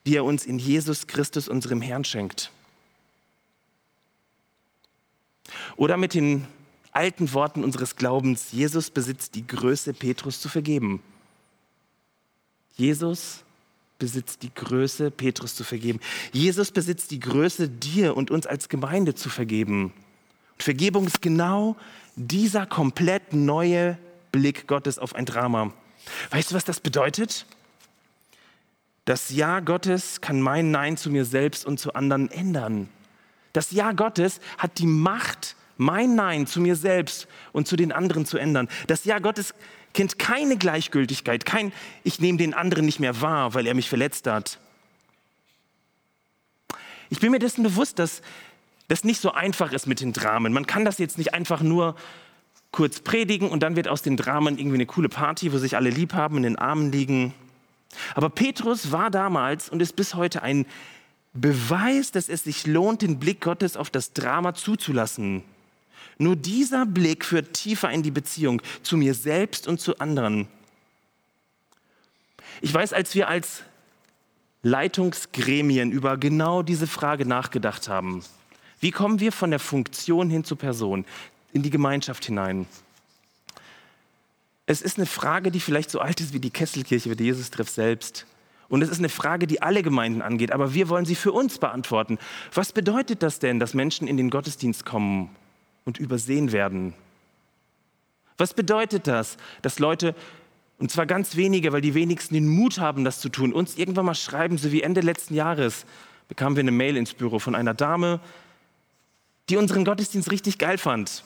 die 0.07 0.15
er 0.15 0.25
uns 0.25 0.45
in 0.45 0.57
Jesus 0.57 1.05
Christus, 1.05 1.47
unserem 1.47 1.81
Herrn, 1.81 2.03
schenkt. 2.03 2.51
Oder 5.75 5.97
mit 5.97 6.13
den 6.13 6.47
alten 6.91 7.33
Worten 7.33 7.63
unseres 7.63 7.95
Glaubens, 7.95 8.51
Jesus 8.51 8.89
besitzt 8.89 9.35
die 9.35 9.47
Größe, 9.47 9.93
Petrus 9.93 10.41
zu 10.41 10.49
vergeben. 10.49 11.01
Jesus 12.75 13.43
besitzt 13.99 14.41
die 14.41 14.53
Größe, 14.53 15.11
Petrus 15.11 15.55
zu 15.55 15.63
vergeben. 15.63 15.99
Jesus 16.33 16.71
besitzt 16.71 17.11
die 17.11 17.19
Größe, 17.19 17.69
dir 17.69 18.17
und 18.17 18.31
uns 18.31 18.47
als 18.47 18.67
Gemeinde 18.67 19.13
zu 19.13 19.29
vergeben. 19.29 19.93
Und 20.53 20.63
Vergebung 20.63 21.05
ist 21.05 21.21
genau 21.21 21.75
dieser 22.15 22.65
komplett 22.65 23.33
neue 23.33 23.97
Blick 24.31 24.67
Gottes 24.67 24.97
auf 24.97 25.15
ein 25.15 25.25
Drama. 25.25 25.71
Weißt 26.31 26.51
du, 26.51 26.55
was 26.55 26.65
das 26.65 26.79
bedeutet? 26.79 27.45
Das 29.05 29.29
Ja 29.29 29.59
Gottes 29.59 30.21
kann 30.21 30.41
mein 30.41 30.71
Nein 30.71 30.97
zu 30.97 31.09
mir 31.09 31.25
selbst 31.25 31.65
und 31.65 31.79
zu 31.79 31.93
anderen 31.93 32.29
ändern. 32.31 32.89
Das 33.53 33.71
Ja 33.71 33.91
Gottes 33.91 34.39
hat 34.57 34.79
die 34.79 34.87
Macht, 34.87 35.55
mein 35.77 36.15
Nein 36.15 36.47
zu 36.47 36.61
mir 36.61 36.75
selbst 36.75 37.27
und 37.51 37.67
zu 37.67 37.75
den 37.75 37.91
anderen 37.91 38.25
zu 38.25 38.37
ändern. 38.37 38.67
Das 38.87 39.05
Ja 39.05 39.19
Gottes 39.19 39.53
kennt 39.93 40.19
keine 40.19 40.57
Gleichgültigkeit, 40.57 41.45
kein 41.45 41.71
Ich 42.03 42.19
nehme 42.19 42.37
den 42.37 42.53
anderen 42.53 42.85
nicht 42.85 42.99
mehr 42.99 43.21
wahr, 43.21 43.53
weil 43.53 43.67
er 43.67 43.73
mich 43.73 43.89
verletzt 43.89 44.27
hat. 44.27 44.59
Ich 47.09 47.19
bin 47.19 47.31
mir 47.31 47.39
dessen 47.39 47.63
bewusst, 47.63 47.99
dass 47.99 48.21
das 48.87 49.03
nicht 49.03 49.21
so 49.21 49.31
einfach 49.31 49.71
ist 49.73 49.85
mit 49.87 50.01
den 50.01 50.13
Dramen. 50.13 50.53
Man 50.53 50.65
kann 50.65 50.85
das 50.85 50.97
jetzt 50.97 51.17
nicht 51.17 51.33
einfach 51.33 51.61
nur 51.61 51.95
kurz 52.71 53.01
predigen 53.01 53.49
und 53.49 53.63
dann 53.63 53.75
wird 53.75 53.87
aus 53.87 54.01
den 54.01 54.17
Dramen 54.17 54.57
irgendwie 54.57 54.75
eine 54.75 54.85
coole 54.85 55.09
Party, 55.09 55.51
wo 55.51 55.57
sich 55.57 55.75
alle 55.75 55.89
lieb 55.89 56.13
haben, 56.13 56.37
in 56.37 56.43
den 56.43 56.55
Armen 56.57 56.91
liegen. 56.91 57.33
Aber 58.15 58.29
Petrus 58.29 58.91
war 58.91 59.11
damals 59.11 59.69
und 59.69 59.81
ist 59.81 59.95
bis 59.95 60.15
heute 60.15 60.41
ein 60.41 60.65
Beweis, 61.33 62.11
dass 62.11 62.29
es 62.29 62.43
sich 62.43 62.67
lohnt, 62.67 63.01
den 63.01 63.19
Blick 63.19 63.41
Gottes 63.41 63.77
auf 63.77 63.89
das 63.89 64.13
Drama 64.13 64.53
zuzulassen. 64.53 65.43
Nur 66.17 66.35
dieser 66.35 66.85
Blick 66.85 67.25
führt 67.25 67.53
tiefer 67.53 67.89
in 67.91 68.03
die 68.03 68.11
Beziehung 68.11 68.61
zu 68.83 68.97
mir 68.97 69.13
selbst 69.13 69.67
und 69.67 69.79
zu 69.79 69.99
anderen. 69.99 70.47
Ich 72.61 72.73
weiß, 72.73 72.93
als 72.93 73.15
wir 73.15 73.27
als 73.27 73.63
Leitungsgremien 74.63 75.91
über 75.91 76.17
genau 76.17 76.61
diese 76.61 76.85
Frage 76.85 77.25
nachgedacht 77.25 77.87
haben, 77.87 78.23
wie 78.79 78.91
kommen 78.91 79.19
wir 79.19 79.31
von 79.31 79.49
der 79.49 79.59
Funktion 79.59 80.29
hin 80.29 80.43
zur 80.43 80.57
Person, 80.57 81.05
in 81.53 81.63
die 81.63 81.69
Gemeinschaft 81.69 82.25
hinein? 82.25 82.67
Es 84.65 84.81
ist 84.81 84.97
eine 84.97 85.05
Frage, 85.05 85.51
die 85.51 85.59
vielleicht 85.59 85.91
so 85.91 85.99
alt 85.99 86.21
ist 86.21 86.33
wie 86.33 86.39
die 86.39 86.49
Kesselkirche, 86.49 87.09
wie 87.09 87.15
der 87.15 87.25
Jesus-Treff 87.25 87.69
selbst. 87.69 88.25
Und 88.69 88.81
es 88.81 88.89
ist 88.89 88.99
eine 88.99 89.09
Frage, 89.09 89.47
die 89.47 89.61
alle 89.61 89.83
Gemeinden 89.83 90.21
angeht, 90.21 90.51
aber 90.51 90.73
wir 90.73 90.87
wollen 90.87 91.05
sie 91.05 91.15
für 91.15 91.31
uns 91.31 91.59
beantworten. 91.59 92.19
Was 92.53 92.71
bedeutet 92.71 93.21
das 93.21 93.39
denn, 93.39 93.59
dass 93.59 93.73
Menschen 93.73 94.07
in 94.07 94.17
den 94.17 94.29
Gottesdienst 94.29 94.85
kommen 94.85 95.35
und 95.85 95.99
übersehen 95.99 96.51
werden? 96.51 96.93
Was 98.37 98.53
bedeutet 98.53 99.07
das, 99.07 99.37
dass 99.61 99.79
Leute, 99.79 100.15
und 100.79 100.91
zwar 100.91 101.05
ganz 101.05 101.35
wenige, 101.35 101.73
weil 101.73 101.81
die 101.81 101.93
wenigsten 101.93 102.33
den 102.33 102.47
Mut 102.47 102.79
haben, 102.79 103.03
das 103.03 103.19
zu 103.19 103.29
tun, 103.29 103.53
uns 103.53 103.77
irgendwann 103.77 104.05
mal 104.05 104.15
schreiben, 104.15 104.57
so 104.57 104.71
wie 104.71 104.81
Ende 104.81 105.01
letzten 105.01 105.35
Jahres 105.35 105.85
bekamen 106.27 106.55
wir 106.55 106.61
eine 106.61 106.71
Mail 106.71 106.97
ins 106.97 107.13
Büro 107.13 107.39
von 107.39 107.55
einer 107.55 107.73
Dame, 107.73 108.19
die 109.49 109.57
unseren 109.57 109.85
Gottesdienst 109.85 110.31
richtig 110.31 110.57
geil 110.57 110.77
fand 110.77 111.23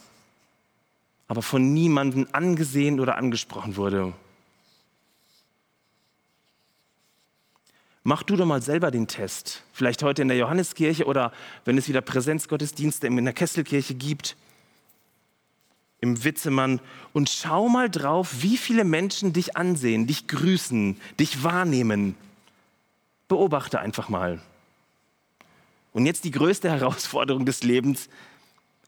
aber 1.28 1.42
von 1.42 1.74
niemandem 1.74 2.28
angesehen 2.32 3.00
oder 3.00 3.18
angesprochen 3.18 3.76
wurde. 3.76 4.14
Mach 8.04 8.22
du 8.22 8.36
doch 8.36 8.46
mal 8.46 8.62
selber 8.62 8.92
den 8.92 9.08
Test. 9.08 9.64
Vielleicht 9.74 10.04
heute 10.04 10.22
in 10.22 10.28
der 10.28 10.38
Johanneskirche 10.38 11.06
oder 11.06 11.32
wenn 11.66 11.78
es 11.78 11.88
wieder 11.88 12.02
Präsenzgottesdienste 12.02 13.08
in 13.08 13.26
der 13.26 13.34
Kesselkirche 13.34 13.96
gibt, 13.96 14.38
im 16.06 16.24
Witzemann 16.24 16.80
und 17.14 17.30
schau 17.30 17.68
mal 17.68 17.90
drauf, 17.90 18.42
wie 18.42 18.58
viele 18.58 18.84
Menschen 18.84 19.34
dich 19.34 19.58
ansehen, 19.58 20.08
dich 20.08 20.28
grüßen, 20.28 20.98
dich 21.20 21.44
wahrnehmen. 21.44 22.16
Beobachte 23.28 23.80
einfach 23.80 24.10
mal. 24.10 24.42
Und 25.94 26.06
jetzt 26.06 26.24
die 26.24 26.32
größte 26.32 26.70
Herausforderung 26.80 27.46
des 27.46 27.64
Lebens. 27.64 28.10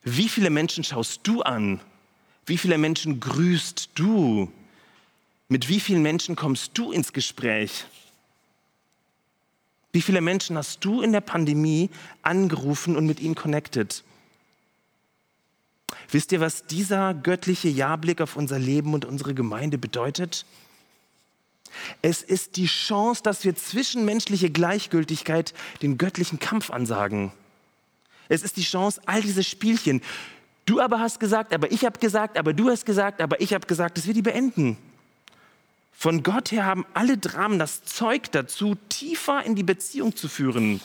Wie 0.03 0.29
viele 0.29 0.49
Menschen 0.49 0.83
schaust 0.83 1.21
du 1.23 1.41
an 1.41 1.81
wie 2.47 2.57
viele 2.57 2.77
Menschen 2.77 3.19
grüßt 3.19 3.89
du? 3.95 4.51
Mit 5.49 5.69
wie 5.69 5.81
vielen 5.81 6.01
Menschen 6.01 6.35
kommst 6.35 6.77
du 6.77 6.91
ins 6.91 7.13
Gespräch? 7.13 7.85
Wie 9.91 10.01
viele 10.01 10.21
Menschen 10.21 10.57
hast 10.57 10.83
du 10.83 11.01
in 11.01 11.11
der 11.11 11.21
Pandemie 11.21 11.89
angerufen 12.21 12.95
und 12.95 13.05
mit 13.05 13.19
ihnen 13.19 13.35
connected? 13.35 14.03
Wisst 16.11 16.31
ihr, 16.31 16.39
was 16.39 16.65
dieser 16.65 17.13
göttliche 17.13 17.69
Jahrblick 17.69 18.21
auf 18.21 18.35
unser 18.35 18.59
Leben 18.59 18.93
und 18.93 19.05
unsere 19.05 19.33
Gemeinde 19.33 19.77
bedeutet? 19.77 20.45
Es 22.01 22.21
ist 22.21 22.55
die 22.55 22.65
Chance, 22.65 23.23
dass 23.23 23.43
wir 23.43 23.55
zwischenmenschliche 23.55 24.49
Gleichgültigkeit 24.49 25.53
den 25.81 25.97
göttlichen 25.97 26.39
Kampf 26.39 26.69
ansagen. 26.71 27.31
Es 28.29 28.43
ist 28.43 28.57
die 28.57 28.63
Chance, 28.63 29.01
all 29.05 29.21
diese 29.21 29.43
Spielchen, 29.43 30.01
Du 30.67 30.81
aber 30.81 30.99
hast 30.99 31.21
gesagt, 31.21 31.53
aber 31.53 31.71
ich 31.71 31.85
habe 31.85 31.97
gesagt, 31.97 32.37
aber 32.37 32.51
du 32.51 32.69
hast 32.69 32.85
gesagt, 32.85 33.21
aber 33.21 33.39
ich 33.39 33.53
habe 33.53 33.65
gesagt, 33.65 33.97
dass 33.97 34.05
wir 34.05 34.13
die 34.13 34.21
beenden. 34.21 34.77
Von 35.93 36.23
Gott 36.23 36.51
her 36.51 36.65
haben 36.65 36.85
alle 36.93 37.17
Dramen 37.17 37.57
das 37.57 37.85
Zeug 37.85 38.33
dazu, 38.33 38.75
tiefer 38.89 39.43
in 39.45 39.55
die 39.55 39.63
Beziehung 39.63 40.13
zu 40.13 40.27
führen. 40.27 40.81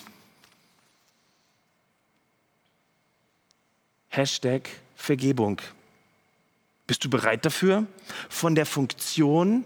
Hashtag 4.09 4.69
Vergebung. 5.03 5.61
Bist 6.87 7.05
du 7.05 7.11
bereit 7.11 7.45
dafür? 7.45 7.87
Von 8.29 8.55
der 8.55 8.67
Funktion 8.67 9.65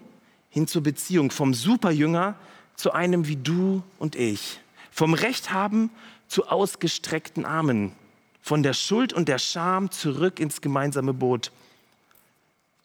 hin 0.49 0.67
zur 0.67 0.83
Beziehung, 0.83 1.31
vom 1.31 1.53
Superjünger 1.53 2.37
zu 2.75 2.93
einem 2.93 3.29
wie 3.29 3.37
du 3.37 3.83
und 3.99 4.17
ich, 4.17 4.61
vom 4.91 5.13
Recht 5.13 5.53
haben 5.53 5.91
zu 6.27 6.49
ausgestreckten 6.49 7.45
Armen 7.45 7.93
von 8.41 8.63
der 8.63 8.73
Schuld 8.73 9.13
und 9.13 9.29
der 9.29 9.39
Scham 9.39 9.91
zurück 9.91 10.41
ins 10.41 10.63
gemeinsame 10.63 11.13
Boot. 11.13 11.53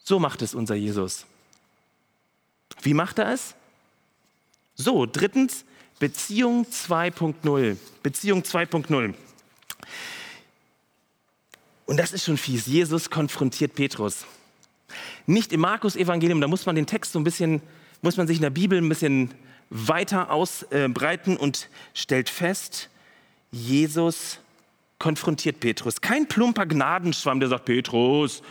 So 0.04 0.18
macht 0.18 0.42
es 0.42 0.54
unser 0.54 0.74
Jesus. 0.74 1.24
Wie 2.82 2.92
macht 2.92 3.18
er 3.18 3.32
es? 3.32 3.54
So, 4.74 5.06
drittens, 5.06 5.64
Beziehung 5.98 6.66
2.0. 6.66 7.78
Beziehung 8.02 8.42
2.0. 8.42 9.14
Und 11.92 11.98
das 11.98 12.14
ist 12.14 12.24
schon 12.24 12.38
fies. 12.38 12.64
Jesus 12.64 13.10
konfrontiert 13.10 13.74
Petrus. 13.74 14.24
Nicht 15.26 15.52
im 15.52 15.60
Markus-Evangelium, 15.60 16.40
da 16.40 16.48
muss 16.48 16.64
man 16.64 16.74
den 16.74 16.86
Text 16.86 17.12
so 17.12 17.20
ein 17.20 17.24
bisschen, 17.24 17.60
muss 18.00 18.16
man 18.16 18.26
sich 18.26 18.38
in 18.38 18.42
der 18.42 18.48
Bibel 18.48 18.78
ein 18.78 18.88
bisschen 18.88 19.34
weiter 19.68 20.30
ausbreiten 20.30 21.36
und 21.36 21.68
stellt 21.92 22.30
fest, 22.30 22.88
Jesus 23.50 24.38
konfrontiert 24.98 25.60
Petrus. 25.60 26.00
Kein 26.00 26.26
plumper 26.26 26.64
Gnadenschwamm, 26.64 27.40
der 27.40 27.50
sagt, 27.50 27.66
Petrus, 27.66 28.42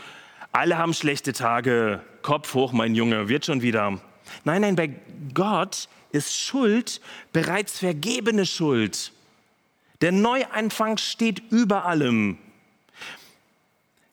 alle 0.51 0.77
haben 0.77 0.93
schlechte 0.93 1.33
Tage, 1.33 2.03
Kopf 2.21 2.53
hoch, 2.53 2.73
mein 2.73 2.93
Junge, 2.93 3.27
wird 3.27 3.47
schon 3.47 3.63
wieder. 3.63 3.99
Nein, 4.43 4.61
nein, 4.61 4.75
bei 4.75 4.91
Gott 5.33 5.89
ist 6.11 6.37
Schuld 6.37 7.01
bereits 7.33 7.79
vergebene 7.79 8.45
Schuld. 8.45 9.11
Der 10.01 10.11
Neuanfang 10.11 10.99
steht 10.99 11.41
über 11.49 11.85
allem. 11.85 12.37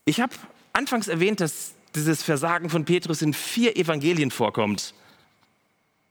Ich 0.08 0.22
habe 0.22 0.32
anfangs 0.72 1.06
erwähnt, 1.06 1.40
dass 1.40 1.74
dieses 1.94 2.22
Versagen 2.22 2.70
von 2.70 2.86
Petrus 2.86 3.20
in 3.20 3.34
vier 3.34 3.76
Evangelien 3.76 4.30
vorkommt. 4.30 4.94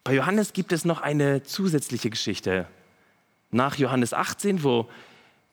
Bei 0.04 0.14
Johannes 0.14 0.54
gibt 0.54 0.72
es 0.72 0.86
noch 0.86 1.02
eine 1.02 1.42
zusätzliche 1.42 2.12
Geschichte. 2.12 2.68
Nach 3.50 3.76
Johannes 3.76 4.14
18, 4.14 4.62
wo 4.62 4.88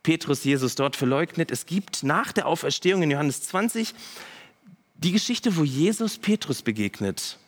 Petrus 0.03 0.45
Jesus 0.45 0.75
dort 0.75 0.95
verleugnet. 0.95 1.51
Es 1.51 1.65
gibt 1.65 2.03
nach 2.03 2.33
der 2.33 2.47
Auferstehung 2.47 3.03
in 3.03 3.11
Johannes 3.11 3.45
20 3.45 3.95
die 4.97 5.13
Geschichte, 5.13 5.57
wo 5.57 5.65
Jesus 5.65 6.19
Petrus 6.19 6.61
begegnet. 6.61 7.39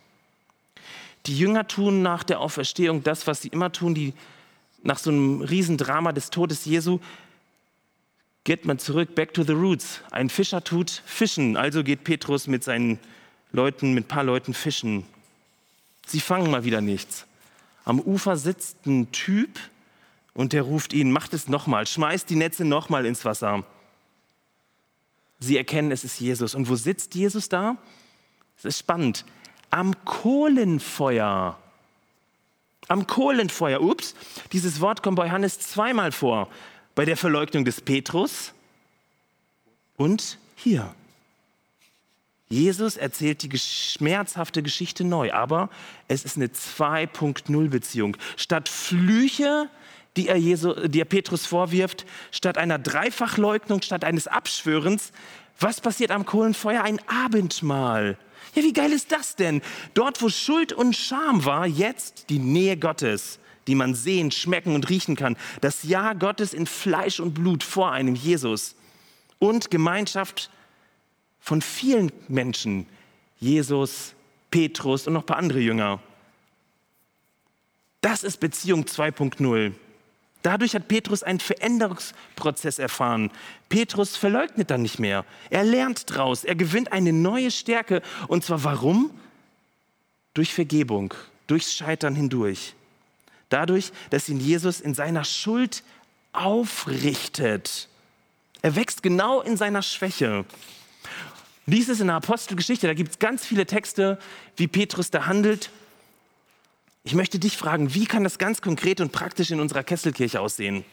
Die 1.26 1.38
Jünger 1.38 1.68
tun 1.68 2.00
nach 2.00 2.24
der 2.24 2.40
Auferstehung 2.40 3.02
das, 3.02 3.26
was 3.26 3.42
sie 3.42 3.48
immer 3.48 3.70
tun, 3.70 3.94
die 3.94 4.14
nach 4.82 4.98
so 4.98 5.10
einem 5.10 5.42
Riesendrama 5.42 6.12
des 6.12 6.30
Todes 6.30 6.64
Jesu 6.64 7.00
geht 8.46 8.64
man 8.64 8.78
zurück, 8.78 9.16
back 9.16 9.34
to 9.34 9.42
the 9.42 9.52
roots. 9.52 10.00
Ein 10.12 10.30
Fischer 10.30 10.62
tut 10.62 11.02
Fischen, 11.04 11.56
also 11.56 11.82
geht 11.82 12.04
Petrus 12.04 12.46
mit 12.46 12.62
seinen 12.62 13.00
Leuten, 13.50 13.92
mit 13.92 14.04
ein 14.04 14.08
paar 14.08 14.22
Leuten 14.22 14.54
fischen. 14.54 15.04
Sie 16.06 16.20
fangen 16.20 16.50
mal 16.52 16.62
wieder 16.62 16.80
nichts. 16.80 17.26
Am 17.84 18.00
Ufer 18.00 18.36
sitzt 18.36 18.86
ein 18.86 19.10
Typ, 19.10 19.58
und 20.32 20.52
der 20.52 20.62
ruft 20.62 20.92
ihnen, 20.92 21.10
macht 21.10 21.34
es 21.34 21.48
nochmal, 21.48 21.86
schmeißt 21.86 22.30
die 22.30 22.36
Netze 22.36 22.64
nochmal 22.64 23.04
ins 23.04 23.24
Wasser. 23.24 23.64
Sie 25.40 25.56
erkennen, 25.56 25.90
es 25.90 26.04
ist 26.04 26.20
Jesus. 26.20 26.54
Und 26.54 26.68
wo 26.68 26.76
sitzt 26.76 27.14
Jesus 27.14 27.48
da? 27.48 27.76
Es 28.58 28.64
ist 28.64 28.78
spannend. 28.78 29.24
Am 29.70 30.04
Kohlenfeuer. 30.04 31.58
Am 32.86 33.06
Kohlenfeuer. 33.06 33.80
Ups, 33.80 34.14
dieses 34.52 34.80
Wort 34.80 35.02
kommt 35.02 35.16
bei 35.16 35.26
Johannes 35.26 35.58
zweimal 35.58 36.12
vor. 36.12 36.48
Bei 36.96 37.04
der 37.04 37.16
Verleugnung 37.18 37.66
des 37.66 37.82
Petrus 37.82 38.52
und 39.96 40.38
hier. 40.56 40.94
Jesus 42.48 42.96
erzählt 42.96 43.42
die 43.42 43.58
schmerzhafte 43.58 44.62
Geschichte 44.62 45.04
neu, 45.04 45.30
aber 45.32 45.68
es 46.08 46.24
ist 46.24 46.36
eine 46.36 46.46
2.0 46.46 47.68
Beziehung. 47.68 48.16
Statt 48.38 48.70
Flüche, 48.70 49.68
die 50.16 50.28
er, 50.28 50.36
Jesu, 50.36 50.72
die 50.88 51.00
er 51.00 51.04
Petrus 51.04 51.44
vorwirft, 51.44 52.06
statt 52.30 52.56
einer 52.56 52.78
Dreifachleugnung, 52.78 53.82
statt 53.82 54.02
eines 54.02 54.26
Abschwörens, 54.26 55.12
was 55.60 55.82
passiert 55.82 56.10
am 56.10 56.24
Kohlenfeuer? 56.24 56.82
Ein 56.82 57.00
Abendmahl. 57.08 58.16
Ja, 58.54 58.62
wie 58.62 58.72
geil 58.72 58.92
ist 58.92 59.12
das 59.12 59.36
denn? 59.36 59.60
Dort, 59.92 60.22
wo 60.22 60.30
Schuld 60.30 60.72
und 60.72 60.96
Scham 60.96 61.44
war, 61.44 61.66
jetzt 61.66 62.30
die 62.30 62.38
Nähe 62.38 62.78
Gottes, 62.78 63.38
die 63.66 63.74
man 63.74 63.94
sehen, 63.94 64.30
schmecken 64.30 64.74
und 64.74 64.88
riechen 64.88 65.16
kann. 65.16 65.36
Das 65.60 65.82
Ja 65.82 66.12
Gottes 66.12 66.54
in 66.54 66.66
Fleisch 66.66 67.20
und 67.20 67.34
Blut 67.34 67.62
vor 67.62 67.92
einem 67.92 68.14
Jesus. 68.14 68.76
Und 69.38 69.70
Gemeinschaft 69.70 70.50
von 71.40 71.60
vielen 71.60 72.10
Menschen, 72.28 72.86
Jesus, 73.38 74.14
Petrus 74.50 75.06
und 75.06 75.14
noch 75.14 75.22
ein 75.22 75.26
paar 75.26 75.36
andere 75.36 75.60
Jünger. 75.60 76.00
Das 78.00 78.22
ist 78.22 78.38
Beziehung 78.38 78.84
2.0. 78.84 79.72
Dadurch 80.46 80.76
hat 80.76 80.86
Petrus 80.86 81.24
einen 81.24 81.40
Veränderungsprozess 81.40 82.78
erfahren. 82.78 83.32
Petrus 83.68 84.16
verleugnet 84.16 84.70
dann 84.70 84.82
nicht 84.82 85.00
mehr. 85.00 85.24
Er 85.50 85.64
lernt 85.64 86.04
draus. 86.06 86.44
Er 86.44 86.54
gewinnt 86.54 86.92
eine 86.92 87.12
neue 87.12 87.50
Stärke. 87.50 88.02
Und 88.28 88.44
zwar 88.44 88.62
warum? 88.62 89.10
Durch 90.34 90.54
Vergebung, 90.54 91.12
durchs 91.48 91.74
Scheitern 91.74 92.14
hindurch. 92.14 92.75
Dadurch, 93.48 93.92
dass 94.10 94.28
ihn 94.28 94.40
Jesus 94.40 94.80
in 94.80 94.94
seiner 94.94 95.24
Schuld 95.24 95.82
aufrichtet. 96.32 97.88
Er 98.62 98.76
wächst 98.76 99.02
genau 99.02 99.40
in 99.40 99.56
seiner 99.56 99.82
Schwäche. 99.82 100.44
Lies 101.66 101.88
es 101.88 102.00
in 102.00 102.08
der 102.08 102.16
Apostelgeschichte, 102.16 102.86
da 102.86 102.94
gibt 102.94 103.12
es 103.12 103.18
ganz 103.18 103.44
viele 103.44 103.66
Texte, 103.66 104.18
wie 104.56 104.68
Petrus 104.68 105.10
da 105.10 105.26
handelt. 105.26 105.70
Ich 107.04 107.14
möchte 107.14 107.38
dich 107.38 107.56
fragen, 107.56 107.94
wie 107.94 108.06
kann 108.06 108.24
das 108.24 108.38
ganz 108.38 108.60
konkret 108.60 109.00
und 109.00 109.12
praktisch 109.12 109.50
in 109.50 109.60
unserer 109.60 109.84
Kesselkirche 109.84 110.40
aussehen? 110.40 110.84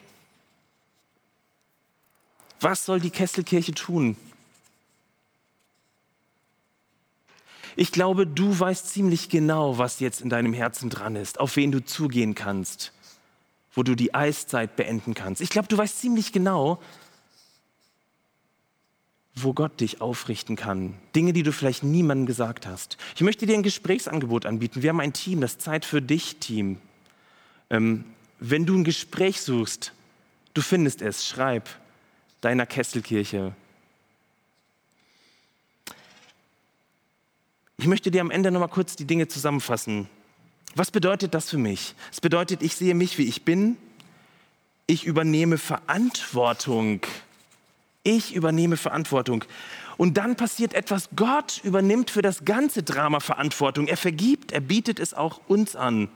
Was 2.60 2.84
soll 2.84 3.00
die 3.00 3.10
Kesselkirche 3.10 3.72
tun? 3.72 4.16
Ich 7.76 7.92
glaube, 7.92 8.26
du 8.26 8.58
weißt 8.58 8.88
ziemlich 8.90 9.28
genau, 9.28 9.78
was 9.78 10.00
jetzt 10.00 10.20
in 10.20 10.30
deinem 10.30 10.52
Herzen 10.52 10.90
dran 10.90 11.16
ist, 11.16 11.40
auf 11.40 11.56
wen 11.56 11.72
du 11.72 11.84
zugehen 11.84 12.34
kannst, 12.34 12.92
wo 13.72 13.82
du 13.82 13.94
die 13.94 14.14
Eiszeit 14.14 14.76
beenden 14.76 15.14
kannst. 15.14 15.40
Ich 15.40 15.50
glaube, 15.50 15.68
du 15.68 15.76
weißt 15.76 16.00
ziemlich 16.00 16.32
genau, 16.32 16.80
wo 19.34 19.52
Gott 19.52 19.80
dich 19.80 20.00
aufrichten 20.00 20.54
kann. 20.54 20.94
Dinge, 21.16 21.32
die 21.32 21.42
du 21.42 21.52
vielleicht 21.52 21.82
niemandem 21.82 22.26
gesagt 22.26 22.66
hast. 22.66 22.96
Ich 23.16 23.22
möchte 23.22 23.46
dir 23.46 23.56
ein 23.56 23.64
Gesprächsangebot 23.64 24.46
anbieten. 24.46 24.82
Wir 24.82 24.90
haben 24.90 25.00
ein 25.00 25.12
Team, 25.12 25.40
das 25.40 25.58
Zeit 25.58 25.84
für 25.84 26.00
dich 26.00 26.36
Team. 26.36 26.78
Ähm, 27.70 28.04
wenn 28.38 28.66
du 28.66 28.76
ein 28.76 28.84
Gespräch 28.84 29.40
suchst, 29.40 29.92
du 30.54 30.62
findest 30.62 31.02
es, 31.02 31.26
schreib 31.26 31.68
deiner 32.40 32.66
Kesselkirche. 32.66 33.54
Ich 37.84 37.88
möchte 37.88 38.10
dir 38.10 38.22
am 38.22 38.30
Ende 38.30 38.50
noch 38.50 38.60
mal 38.60 38.68
kurz 38.68 38.96
die 38.96 39.04
Dinge 39.04 39.28
zusammenfassen. 39.28 40.08
Was 40.74 40.90
bedeutet 40.90 41.34
das 41.34 41.50
für 41.50 41.58
mich? 41.58 41.94
Es 42.10 42.18
bedeutet, 42.18 42.62
ich 42.62 42.76
sehe 42.76 42.94
mich, 42.94 43.18
wie 43.18 43.26
ich 43.26 43.44
bin. 43.44 43.76
Ich 44.86 45.04
übernehme 45.04 45.58
Verantwortung 45.58 47.02
ich 48.04 48.34
übernehme 48.34 48.76
Verantwortung. 48.76 49.44
Und 49.96 50.16
dann 50.16 50.36
passiert 50.36 50.74
etwas. 50.74 51.08
Gott 51.16 51.60
übernimmt 51.64 52.10
für 52.10 52.22
das 52.22 52.44
ganze 52.44 52.82
Drama 52.82 53.20
Verantwortung. 53.20 53.88
Er 53.88 53.96
vergibt, 53.96 54.52
er 54.52 54.60
bietet 54.60 55.00
es 55.00 55.14
auch 55.14 55.40
uns 55.48 55.74
an. 55.74 56.08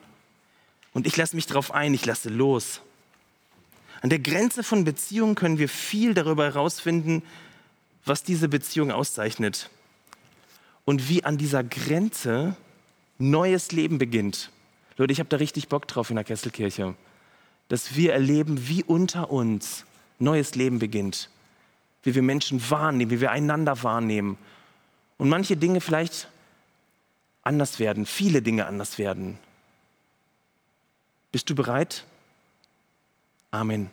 Und 0.93 1.07
ich 1.07 1.17
lasse 1.17 1.35
mich 1.35 1.47
darauf 1.47 1.73
ein, 1.73 1.95
ich 1.95 2.07
lasse 2.07 2.29
los. 2.29 2.83
An 4.01 4.11
der 4.11 4.21
Grenze 4.21 4.63
von 4.63 4.85
Beziehungen 4.85 5.35
können 5.35 5.59
wir 5.59 5.69
viel 5.69 6.15
darüber 6.15 6.45
herausfinden, 6.45 7.23
was 8.05 8.23
diese 8.23 8.49
Beziehung 8.49 8.93
auszeichnet. 8.93 9.71
Und 10.89 11.11
wie 11.11 11.23
an 11.25 11.37
dieser 11.37 11.63
Grenze 11.63 12.57
neues 13.19 13.73
Leben 13.73 13.99
beginnt. 13.99 14.51
Leute, 14.97 15.13
ich 15.13 15.19
habe 15.19 15.29
da 15.29 15.37
richtig 15.37 15.69
Bock 15.69 15.87
drauf 15.87 16.09
in 16.09 16.17
der 16.17 16.25
Kesselkirche. 16.25 16.95
Dass 17.69 17.95
wir 17.95 18.15
erleben, 18.15 18.69
wie 18.69 18.83
unter 18.83 19.31
uns 19.31 19.85
neues 20.19 20.55
Leben 20.55 20.79
beginnt 20.79 21.29
wie 22.03 22.15
wir 22.15 22.23
Menschen 22.23 22.71
wahrnehmen, 22.71 23.11
wie 23.11 23.21
wir 23.21 23.31
einander 23.31 23.83
wahrnehmen. 23.83 24.39
Und 25.17 25.29
manche 25.29 25.57
Dinge 25.57 25.81
vielleicht 25.81 26.29
anders 27.43 27.79
werden, 27.79 28.07
viele 28.07 28.41
Dinge 28.41 28.67
anders 28.67 28.99
werden. 28.99 29.39
Bist 31.33 31.51
du 31.51 31.55
bereit? 31.55 32.05
Amen. 33.51 33.91